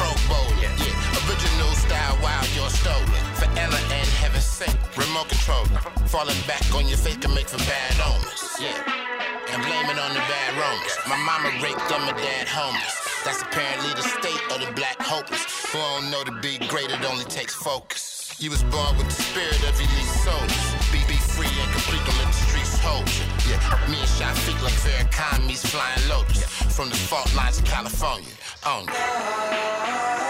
Pro 0.00 0.08
bowler, 0.24 0.72
yeah. 0.80 0.95
Original 1.26 1.72
style, 1.74 2.18
wild, 2.22 2.46
you're 2.54 2.70
stolen. 2.70 3.02
For 3.34 3.50
Ella 3.58 3.80
and 3.90 4.08
heaven's 4.22 4.44
sake, 4.44 4.78
remote 4.96 5.28
controller. 5.28 5.82
Falling 6.06 6.38
back 6.46 6.62
on 6.74 6.86
your 6.86 6.98
face 6.98 7.16
can 7.16 7.34
make 7.34 7.48
for 7.48 7.58
bad 7.66 7.98
omens, 7.98 8.56
yeah. 8.60 8.78
And 9.50 9.62
blame 9.62 9.90
it 9.90 9.98
on 9.98 10.14
the 10.14 10.22
bad 10.30 10.50
romans. 10.54 10.94
My 11.08 11.18
mama 11.18 11.50
raped 11.62 11.82
them, 11.88 12.02
my 12.06 12.14
dad 12.14 12.46
homeless. 12.46 12.94
That's 13.24 13.42
apparently 13.42 13.90
the 13.94 14.06
state 14.06 14.38
of 14.54 14.62
the 14.62 14.70
black 14.78 15.02
hopeless. 15.02 15.42
Who 15.72 15.78
don't 15.78 16.10
know 16.12 16.22
to 16.22 16.32
be 16.40 16.58
great, 16.68 16.90
it 16.90 17.02
only 17.04 17.24
takes 17.24 17.54
focus. 17.54 18.36
You 18.38 18.50
was 18.50 18.62
born 18.64 18.96
with 18.96 19.06
the 19.10 19.18
spirit 19.18 19.58
of 19.66 19.74
elite 19.74 20.12
soldiers. 20.22 20.66
Be, 20.92 21.02
be 21.10 21.18
free 21.18 21.50
and 21.50 21.72
complete, 21.72 22.06
don't 22.06 22.18
let 22.22 22.30
the 22.30 22.38
streets 22.46 22.78
hold 22.78 23.08
you. 23.18 23.26
Yeah, 23.50 23.58
me 23.90 23.98
and 23.98 24.38
feet 24.46 24.62
like 24.62 24.78
Farrakhan 24.78 25.46
meets 25.46 25.66
flying 25.66 26.08
lotus. 26.08 26.44
From 26.70 26.88
the 26.88 26.96
fault 26.96 27.34
lines 27.34 27.58
of 27.58 27.64
California. 27.64 28.30
On 28.64 28.84
you. 28.86 30.25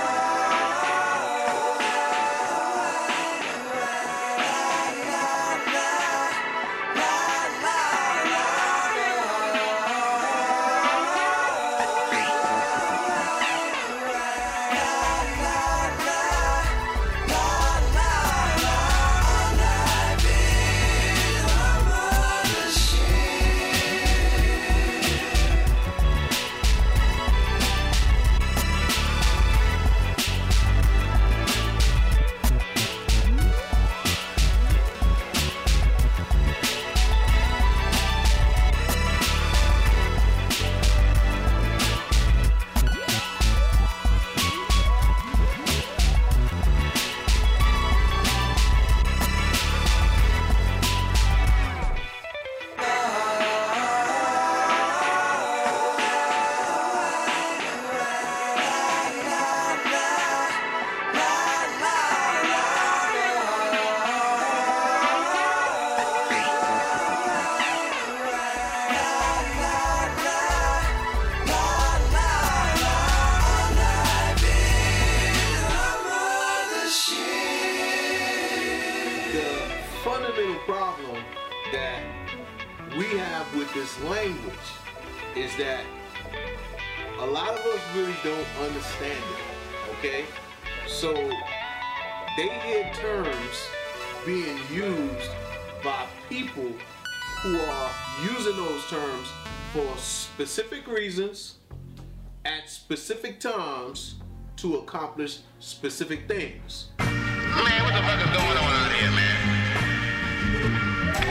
To 104.66 104.78
accomplish 104.78 105.38
specific 105.60 106.26
things. 106.26 106.86
Man, 106.98 107.84
what 107.84 107.94
the 107.94 108.02
fuck 108.02 108.18
is 108.18 108.26
going 108.36 108.58
on 108.58 108.74
out 108.74 108.92
here, 108.92 109.10
man? 109.12 109.36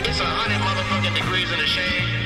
It's 0.05 0.19
a 0.21 0.23
hundred 0.23 0.61
motherfucking 0.61 1.15
degrees 1.15 1.51
in 1.51 1.59
the 1.59 1.65
shade. 1.65 2.24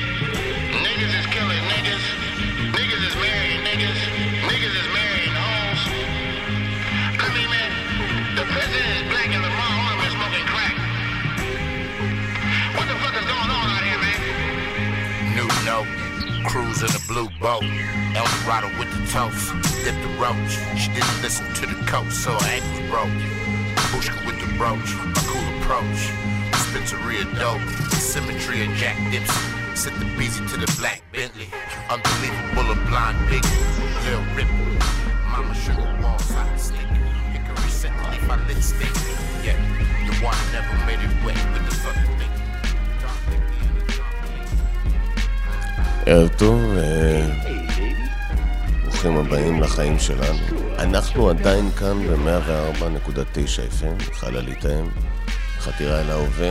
In 16.82 16.96
a 16.96 17.04
blue 17.06 17.28
boat. 17.40 17.64
Eldorado 18.16 18.68
with 18.78 18.88
the 18.96 19.04
toast. 19.12 19.52
Dip 19.84 19.94
the 20.00 20.12
roach. 20.16 20.52
She 20.80 20.88
didn't 20.92 21.20
listen 21.20 21.44
to 21.60 21.66
the 21.66 21.76
coach, 21.84 22.12
so 22.12 22.32
her 22.32 22.46
ankles 22.48 22.80
broke. 22.88 23.12
Bushka 23.92 24.16
with 24.24 24.40
the 24.40 24.48
brooch. 24.56 24.90
A 24.96 25.20
cool 25.28 25.44
approach. 25.60 26.00
Spenceria 26.64 27.24
dope. 27.38 27.60
Symmetry 27.92 28.64
of 28.64 28.72
Jack 28.76 28.96
Dempsey. 29.12 29.76
Sent 29.76 29.98
the 29.98 30.06
busy 30.16 30.44
to 30.46 30.56
the 30.56 30.70
black 30.78 31.02
Bentley. 31.12 31.48
Unbelievable 31.90 32.72
of 32.72 32.80
blind 32.88 33.18
big. 33.28 33.44
Lil 34.04 34.24
Ripley. 34.34 34.78
Mama 35.28 35.54
sugar 35.54 35.84
walls 36.02 36.32
I 36.32 36.56
stick. 36.56 36.88
Hickory 37.32 37.68
set 37.68 37.92
leave 38.10 38.26
my 38.26 38.36
lipstick. 38.46 38.94
Yeah, 39.44 39.56
the 40.06 40.14
one 40.24 40.36
never 40.52 40.74
made 40.86 41.00
it 41.00 41.12
wet 41.24 41.40
with 41.52 41.64
the 41.68 41.74
fucking 41.76 42.19
ערב 46.12 46.28
טוב, 46.28 46.76
אה, 46.76 47.26
ברוכים 48.82 49.16
הבאים 49.16 49.60
לחיים 49.60 49.98
שלנו. 49.98 50.38
אנחנו 50.78 51.30
עדיין 51.30 51.70
כאן 51.70 52.06
ב-104.9 52.06 53.80
FM, 53.80 54.12
חללית 54.12 54.64
האם, 54.64 54.88
חתירה 55.58 56.00
אל 56.00 56.10
ההווה. 56.10 56.50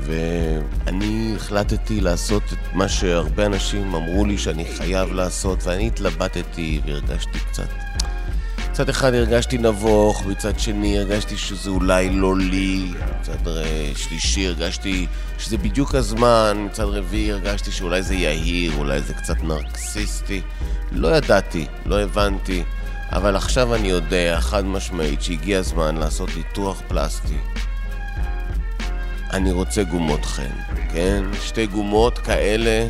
ואני 0.00 1.32
החלטתי 1.36 2.00
לעשות 2.00 2.42
את 2.52 2.74
מה 2.74 2.88
שהרבה 2.88 3.46
אנשים 3.46 3.94
אמרו 3.94 4.24
לי 4.24 4.38
שאני 4.38 4.64
חייב 4.64 5.12
לעשות, 5.12 5.66
ואני 5.66 5.86
התלבטתי 5.86 6.80
והרגשתי 6.86 7.38
קצת... 7.50 7.68
מצד 8.76 8.88
אחד 8.88 9.14
הרגשתי 9.14 9.58
נבוך, 9.58 10.26
מצד 10.26 10.58
שני 10.58 10.98
הרגשתי 10.98 11.36
שזה 11.36 11.70
אולי 11.70 12.10
לא 12.10 12.36
לי, 12.36 12.92
מצד 13.20 13.48
ר- 13.48 13.94
שלישי 13.96 14.46
הרגשתי 14.46 15.06
שזה 15.38 15.58
בדיוק 15.58 15.94
הזמן, 15.94 16.66
מצד 16.70 16.84
רביעי 16.84 17.32
הרגשתי 17.32 17.72
שאולי 17.72 18.02
זה 18.02 18.14
יהיר, 18.14 18.72
אולי 18.78 19.00
זה 19.00 19.14
קצת 19.14 19.42
נרקסיסטי. 19.42 20.40
לא 20.92 21.16
ידעתי, 21.16 21.66
לא 21.86 22.00
הבנתי, 22.00 22.62
אבל 23.12 23.36
עכשיו 23.36 23.74
אני 23.74 23.88
יודע, 23.88 24.38
חד 24.40 24.64
משמעית, 24.64 25.22
שהגיע 25.22 25.58
הזמן 25.58 25.96
לעשות 25.96 26.28
ניתוח 26.36 26.82
פלסטי. 26.88 27.36
אני 29.32 29.52
רוצה 29.52 29.82
גומות 29.82 30.24
חן, 30.24 30.56
כן? 30.92 31.24
שתי 31.42 31.66
גומות 31.66 32.18
כאלה 32.18 32.86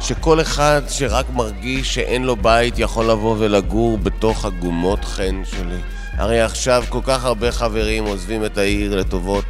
שכל 0.00 0.40
אחד 0.40 0.82
שרק 0.88 1.26
מרגיש 1.30 1.94
שאין 1.94 2.24
לו 2.24 2.36
בית 2.36 2.78
יכול 2.78 3.10
לבוא 3.10 3.36
ולגור 3.38 3.98
בתוך 3.98 4.44
הגומות 4.44 5.04
חן 5.04 5.42
שלי. 5.44 5.80
הרי 6.12 6.40
עכשיו 6.40 6.84
כל 6.88 7.00
כך 7.04 7.24
הרבה 7.24 7.52
חברים 7.52 8.04
עוזבים 8.04 8.44
את 8.44 8.58
העיר 8.58 8.96
לטובות 8.96 9.44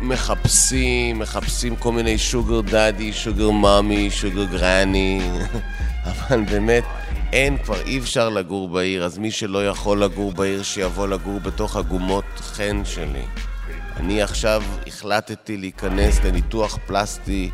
מחפשים, 0.00 1.18
מחפשים 1.18 1.76
כל 1.76 1.92
מיני 1.92 2.18
שוגר 2.18 2.60
דאדי, 2.60 3.12
שוגר 3.12 3.50
מאמי, 3.50 4.10
שוגר 4.10 4.44
גרני, 4.44 5.20
אבל 6.04 6.40
באמת 6.50 6.84
אין, 7.32 7.58
כבר 7.58 7.80
אי 7.80 7.98
אפשר 7.98 8.28
לגור 8.28 8.68
בעיר, 8.68 9.04
אז 9.04 9.18
מי 9.18 9.30
שלא 9.30 9.68
יכול 9.68 10.02
לגור 10.02 10.32
בעיר, 10.32 10.62
שיבוא 10.62 11.08
לגור 11.08 11.40
בתוך 11.40 11.76
הגומות 11.76 12.24
חן 12.40 12.82
שלי. 12.84 13.24
אני 13.96 14.22
עכשיו 14.22 14.62
החלטתי 14.86 15.56
להיכנס 15.56 16.20
לניתוח 16.24 16.78
פלסטי 16.86 17.50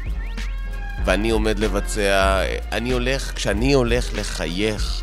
ואני 1.05 1.30
עומד 1.30 1.59
לבצע, 1.59 2.43
אני 2.72 2.93
הולך, 2.93 3.32
כשאני 3.34 3.72
הולך 3.72 4.11
לחייך, 4.14 5.03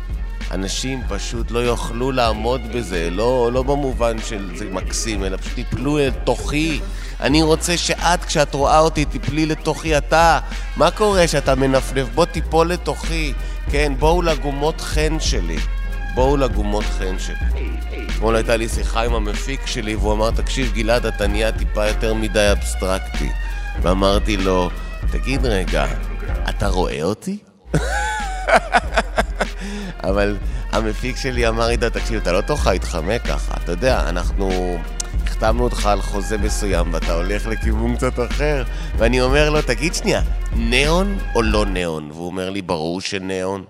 אנשים 0.50 1.02
פשוט 1.08 1.50
לא 1.50 1.58
יוכלו 1.58 2.12
לעמוד 2.12 2.60
בזה, 2.74 3.10
לא, 3.10 3.50
לא 3.52 3.62
במובן 3.62 4.16
של 4.22 4.56
זה 4.56 4.70
מקסים, 4.70 5.24
אלא 5.24 5.36
פשוט 5.36 5.58
יפלו 5.58 5.98
לתוכי. 5.98 6.80
אני 7.20 7.42
רוצה 7.42 7.76
שאת, 7.76 8.24
כשאת 8.24 8.54
רואה 8.54 8.78
אותי, 8.78 9.04
תפלי 9.04 9.46
לתוכי 9.46 9.98
אתה. 9.98 10.38
מה 10.76 10.90
קורה 10.90 11.28
שאתה 11.28 11.54
מנפנף? 11.54 12.08
בוא 12.14 12.24
תיפול 12.24 12.68
לתוכי. 12.68 13.32
כן, 13.70 13.92
בואו 13.98 14.22
לגומות 14.22 14.80
חן 14.80 15.20
שלי. 15.20 15.58
בואו 16.18 16.36
לגומות 16.36 16.84
חן 16.84 17.18
שלי. 17.18 17.70
אתמול 18.10 18.36
הייתה 18.36 18.56
לי 18.56 18.68
שיחה 18.68 19.04
עם 19.04 19.14
המפיק 19.14 19.66
שלי, 19.66 19.94
והוא 19.96 20.12
אמר, 20.12 20.30
תקשיב, 20.30 20.72
גלעד, 20.72 21.06
אתה 21.06 21.26
נהיה 21.26 21.52
טיפה 21.52 21.86
יותר 21.86 22.14
מדי 22.14 22.48
אבסטרקטי. 22.52 23.30
ואמרתי 23.82 24.36
לו, 24.36 24.70
תגיד 25.10 25.46
רגע, 25.46 25.86
אתה 26.48 26.68
רואה 26.68 27.02
אותי? 27.02 27.38
אבל 30.08 30.36
המפיק 30.72 31.16
שלי 31.16 31.48
אמר, 31.48 31.68
עידו, 31.68 31.90
תקשיב, 31.90 32.20
אתה 32.20 32.32
לא 32.32 32.40
תוכל 32.40 32.72
להתחמק 32.72 33.22
ככה. 33.22 33.54
אתה 33.64 33.72
יודע, 33.72 34.08
אנחנו 34.08 34.78
החתמנו 35.24 35.64
אותך 35.64 35.86
על 35.86 36.02
חוזה 36.02 36.38
מסוים 36.38 36.94
ואתה 36.94 37.12
הולך 37.12 37.46
לכיוון 37.46 37.96
קצת 37.96 38.20
אחר. 38.30 38.62
ואני 38.96 39.20
אומר 39.20 39.50
לו, 39.50 39.62
תגיד 39.62 39.94
שנייה, 39.94 40.22
ניאון 40.56 41.18
או 41.34 41.42
לא 41.42 41.66
ניאון? 41.66 42.10
והוא 42.10 42.26
אומר 42.26 42.50
לי, 42.50 42.62
ברור 42.62 43.00
שניאון. 43.00 43.64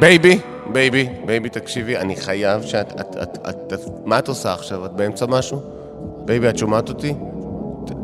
baby, 0.00 0.38
baby, 0.72 1.08
baby, 1.26 1.48
תקשיבי, 1.48 1.96
אני 1.96 2.16
חייב 2.16 2.62
שאת... 2.62 3.00
את, 3.00 3.16
את, 3.22 3.38
את, 3.48 3.72
את, 3.72 3.80
מה 4.04 4.18
את 4.18 4.28
עושה 4.28 4.52
עכשיו? 4.52 4.86
את 4.86 4.92
באמצע 4.92 5.26
משהו? 5.26 5.60
baby, 6.24 6.48
את 6.48 6.58
שומעת 6.58 6.88
אותי? 6.88 7.14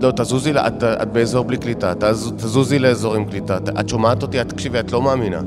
לא, 0.00 0.10
תזוזי, 0.16 0.50
את, 0.52 0.82
את 0.84 1.12
באזור 1.12 1.44
בלי 1.44 1.56
קליטה, 1.56 1.92
תז, 2.00 2.32
תזוזי 2.36 2.78
לאזור 2.78 3.14
עם 3.14 3.24
קליטה. 3.24 3.60
ת- 3.60 3.68
את 3.80 3.88
שומעת 3.88 4.22
אותי? 4.22 4.40
את, 4.40 4.48
תקשיבי, 4.48 4.80
את 4.80 4.92
לא 4.92 5.02
מאמינה. 5.02 5.40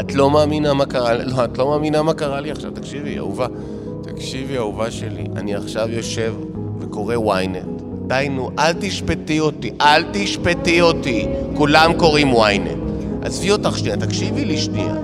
את 0.00 0.14
לא 0.14 0.30
מאמינה 0.30 0.74
מה 0.74 0.86
קרה, 0.86 1.14
לא, 1.14 1.44
את 1.44 1.58
לא 1.58 1.68
מאמינה 1.68 2.02
מה 2.02 2.14
קרה 2.14 2.40
לי 2.40 2.50
עכשיו, 2.50 2.70
תקשיבי, 2.70 3.18
אהובה. 3.18 3.46
תקשיבי, 4.02 4.56
אהובה 4.56 4.90
שלי, 4.90 5.24
אני 5.36 5.54
עכשיו 5.54 5.88
יושב, 5.90 6.34
קורא 6.90 7.14
ynet. 7.14 7.82
די 8.06 8.28
נו, 8.30 8.50
אל 8.58 8.72
תשפטי 8.80 9.40
אותי, 9.40 9.70
אל 9.80 10.04
תשפטי 10.12 10.80
אותי. 10.80 11.26
כולם 11.54 11.92
קוראים 11.98 12.32
ynet. 12.34 12.78
עזבי 13.22 13.50
אותך 13.50 13.78
שנייה, 13.78 13.96
תקשיבי 13.96 14.44
לי 14.44 14.58
שנייה. 14.58 14.94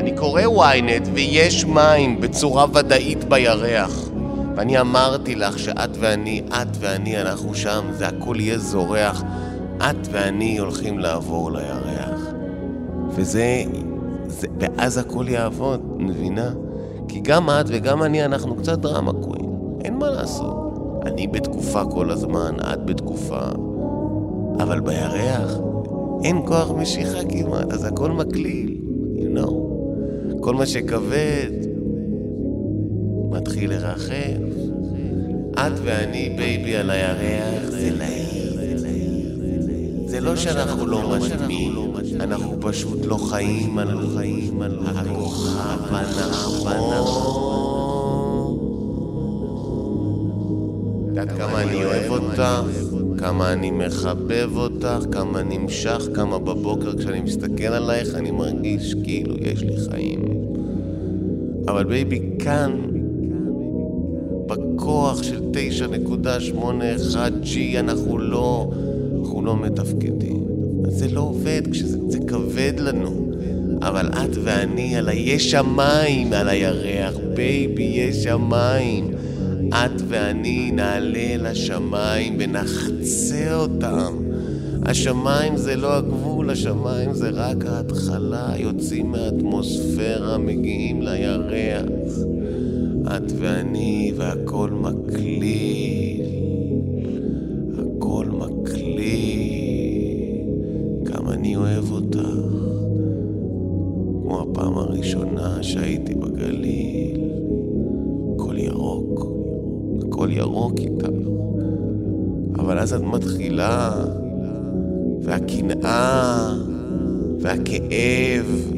אני 0.00 0.16
קורא 0.16 0.42
ynet 0.42 1.08
ויש 1.12 1.64
מים 1.64 2.20
בצורה 2.20 2.64
ודאית 2.74 3.24
בירח. 3.24 4.10
ואני 4.56 4.80
אמרתי 4.80 5.34
לך 5.34 5.58
שאת 5.58 5.90
ואני, 5.98 6.42
את 6.48 6.76
ואני, 6.80 7.20
אנחנו 7.20 7.54
שם, 7.54 7.84
זה 7.92 8.08
הכל 8.08 8.36
יהיה 8.38 8.58
זורח. 8.58 9.22
את 9.76 10.08
ואני 10.10 10.58
הולכים 10.58 10.98
לעבור 10.98 11.52
לירח. 11.52 12.20
וזה, 13.10 13.62
זה, 14.26 14.46
ואז 14.60 14.98
הכל 14.98 15.24
יעבוד, 15.28 15.80
מבינה? 15.98 16.50
כי 17.08 17.20
גם 17.20 17.50
את 17.50 17.66
וגם 17.68 18.02
אני, 18.02 18.24
אנחנו 18.24 18.56
קצת 18.56 18.78
דרמה 18.78 19.12
קווין. 19.12 19.50
אין 19.84 19.98
מה 19.98 20.10
לעשות. 20.10 20.56
אני 21.06 21.26
בתקופה 21.26 21.84
כל 21.84 22.10
הזמן, 22.10 22.54
את 22.72 22.84
בתקופה. 22.84 23.40
אבל 24.60 24.80
בירח 24.80 25.58
אין 26.24 26.42
כוח 26.46 26.70
משיכה 26.70 27.18
כמעט, 27.28 27.72
אז 27.72 27.84
הכל 27.84 28.10
מקליל, 28.10 28.80
you 29.16 29.38
know. 29.38 29.69
כל 30.40 30.54
מה 30.54 30.66
שכבד 30.66 31.50
מתחיל 33.30 33.70
לרחף. 33.70 34.40
את 35.52 35.72
ואני, 35.84 36.34
baby, 36.36 36.76
על 36.76 36.90
הירח, 36.90 37.70
זה 37.70 37.90
להיט. 37.98 38.30
זה 40.06 40.20
לא 40.20 40.36
שאנחנו 40.36 40.86
לא 40.86 41.18
מתאימים, 41.18 41.72
אנחנו 42.20 42.56
פשוט 42.60 42.98
לא 43.06 43.16
חיים 43.16 43.78
על 43.78 43.88
הכוכב 44.84 45.94
הנכון. 45.94 46.80
יודעת 51.08 51.38
כמה 51.38 51.62
אני 51.62 51.84
אוהב 51.84 52.10
אותך, 52.10 52.42
כמה 53.20 53.52
אני 53.52 53.70
מחבב 53.70 54.50
אותך, 54.56 55.04
כמה 55.12 55.42
נמשך, 55.42 56.08
כמה 56.14 56.38
בבוקר 56.38 56.98
כשאני 56.98 57.20
מסתכל 57.20 57.64
עלייך 57.64 58.14
אני 58.14 58.30
מרגיש 58.30 58.94
כאילו 59.04 59.34
יש 59.40 59.62
לי 59.62 59.76
חיים. 59.90 60.20
אבל 61.68 61.84
baby, 61.84 62.20
כאן, 62.38 62.80
בכוח 64.46 65.22
של 65.22 65.40
9.81G, 65.52 67.78
אנחנו 67.78 68.18
לא, 68.18 68.70
אנחנו 69.18 69.44
לא 69.44 69.56
מתפקדים. 69.56 70.44
אז 70.86 70.98
זה 70.98 71.08
לא 71.08 71.20
עובד, 71.20 71.62
כשזה 71.72 71.98
זה 72.08 72.18
כבד 72.26 72.72
לנו. 72.78 73.30
אבל 73.82 74.06
את 74.06 74.36
ואני, 74.42 74.96
על 74.96 75.08
ה... 75.08 75.14
יש 75.14 75.50
שמיים 75.50 76.32
על 76.32 76.48
הירח, 76.48 77.14
baby, 77.34 77.82
יש 77.82 78.16
שמיים. 78.16 79.10
את 79.74 80.02
ואני 80.08 80.70
נעלה 80.70 81.36
לשמיים 81.36 82.36
ונחצה 82.38 83.54
אותם. 83.54 84.14
השמיים 84.82 85.56
זה 85.56 85.76
לא 85.76 85.96
הגבול, 85.96 86.50
השמיים 86.50 87.12
זה 87.12 87.30
רק 87.30 87.64
ההתחלה. 87.66 88.52
יוצאים 88.56 89.10
מהאטמוספירה, 89.10 90.38
מגיעים 90.38 91.02
לירח. 91.02 91.84
את 93.16 93.32
ואני, 93.38 94.12
והכל 94.16 94.70
מקליל. 94.70 96.22
הכל 97.78 98.26
מקליל. 98.26 99.50
כמה 101.04 101.34
אני 101.34 101.56
אוהב 101.56 101.92
אותך. 101.92 102.18
כמו 104.22 104.40
הפעם 104.40 104.78
הראשונה 104.78 105.62
שהייתי 105.62 106.14
ירוק 110.60 110.78
איתך. 110.78 111.08
אבל 112.54 112.78
אז 112.78 112.92
את 112.92 113.00
מתחילה, 113.00 114.04
והקנאה, 115.22 116.54
והכאב, 117.40 118.70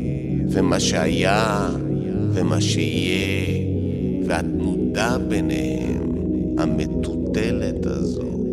ומה 0.48 0.80
שהיה, 0.80 1.68
ומה 2.32 2.60
שיהיה, 2.60 3.64
והתנודה 4.26 5.18
ביניהם, 5.28 6.12
המטוטלת 6.58 7.86
הזו. 7.86 8.44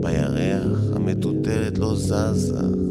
בירח 0.00 0.96
המטוטלת 0.96 1.78
לא 1.78 1.94
זזה. 1.94 2.87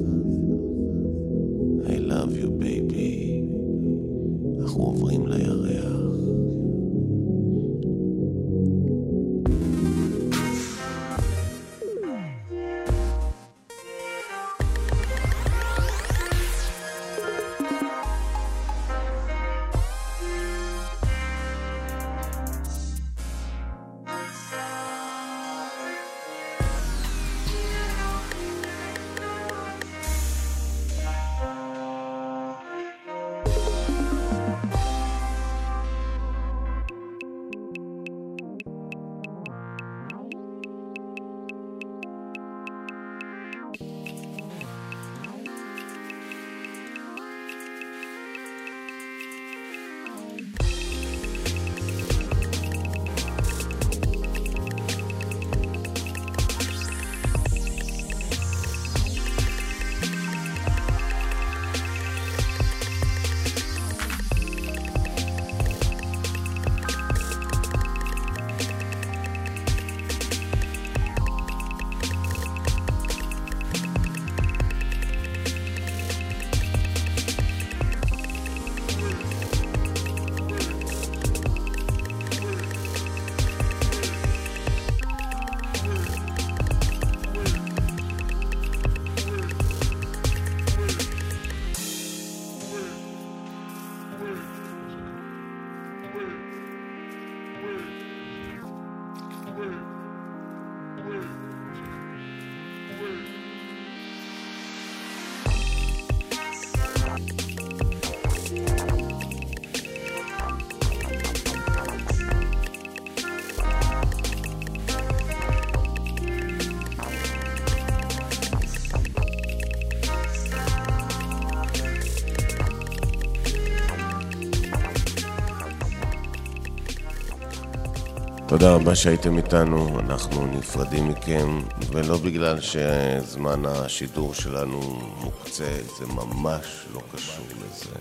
תודה 128.60 128.74
רבה 128.74 128.96
שהייתם 128.96 129.38
איתנו, 129.38 130.00
אנחנו 130.00 130.48
נפרדים 130.48 131.08
מכם, 131.08 131.62
ולא 131.92 132.18
בגלל 132.18 132.62
שזמן 132.62 133.66
השידור 133.66 134.34
שלנו 134.34 135.00
מוקצה, 135.22 135.78
זה 135.98 136.06
ממש 136.06 136.66
לא 136.94 137.02
קשור 137.16 137.46
לזה. 137.46 137.96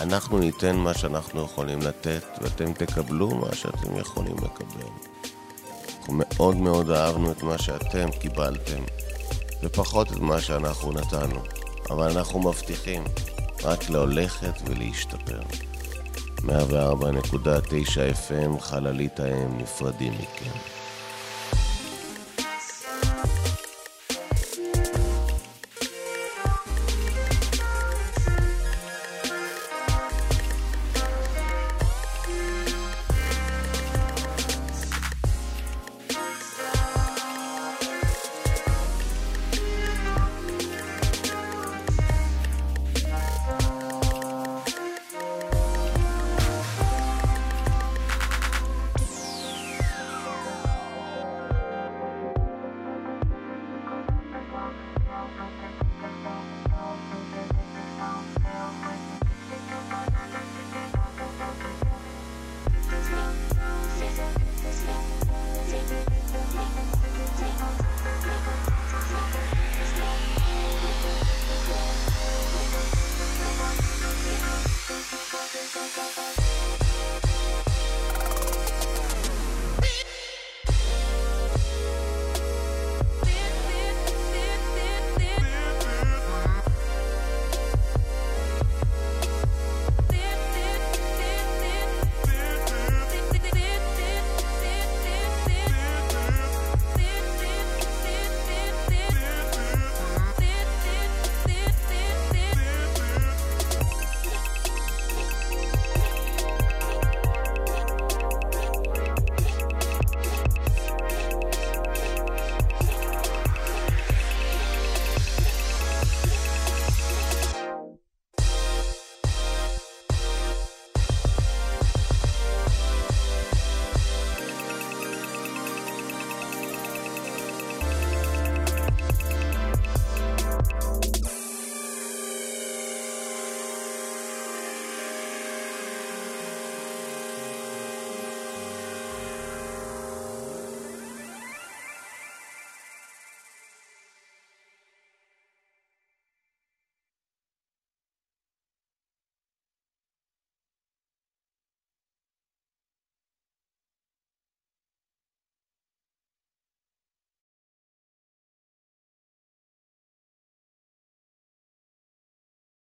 אנחנו 0.00 0.38
ניתן 0.38 0.76
מה 0.76 0.94
שאנחנו 0.94 1.42
יכולים 1.42 1.78
לתת, 1.82 2.22
ואתם 2.42 2.72
תקבלו 2.72 3.28
מה 3.28 3.54
שאתם 3.54 3.96
יכולים 3.96 4.36
לקבל. 4.36 4.88
אנחנו 5.98 6.14
מאוד 6.16 6.56
מאוד 6.56 6.90
אהבנו 6.90 7.32
את 7.32 7.42
מה 7.42 7.58
שאתם 7.58 8.08
קיבלתם, 8.20 8.82
ופחות 9.62 10.12
את 10.12 10.18
מה 10.18 10.40
שאנחנו 10.40 10.92
נתנו, 10.92 11.40
אבל 11.90 12.10
אנחנו 12.10 12.40
מבטיחים 12.40 13.04
רק 13.64 13.90
להולכת 13.90 14.54
ולהשתפר. 14.64 15.40
104.9 16.44 16.50
FM, 18.28 18.60
חללית 18.60 19.20
האם, 19.20 19.58
נפרדים 19.58 20.12
מכם. 20.12 20.77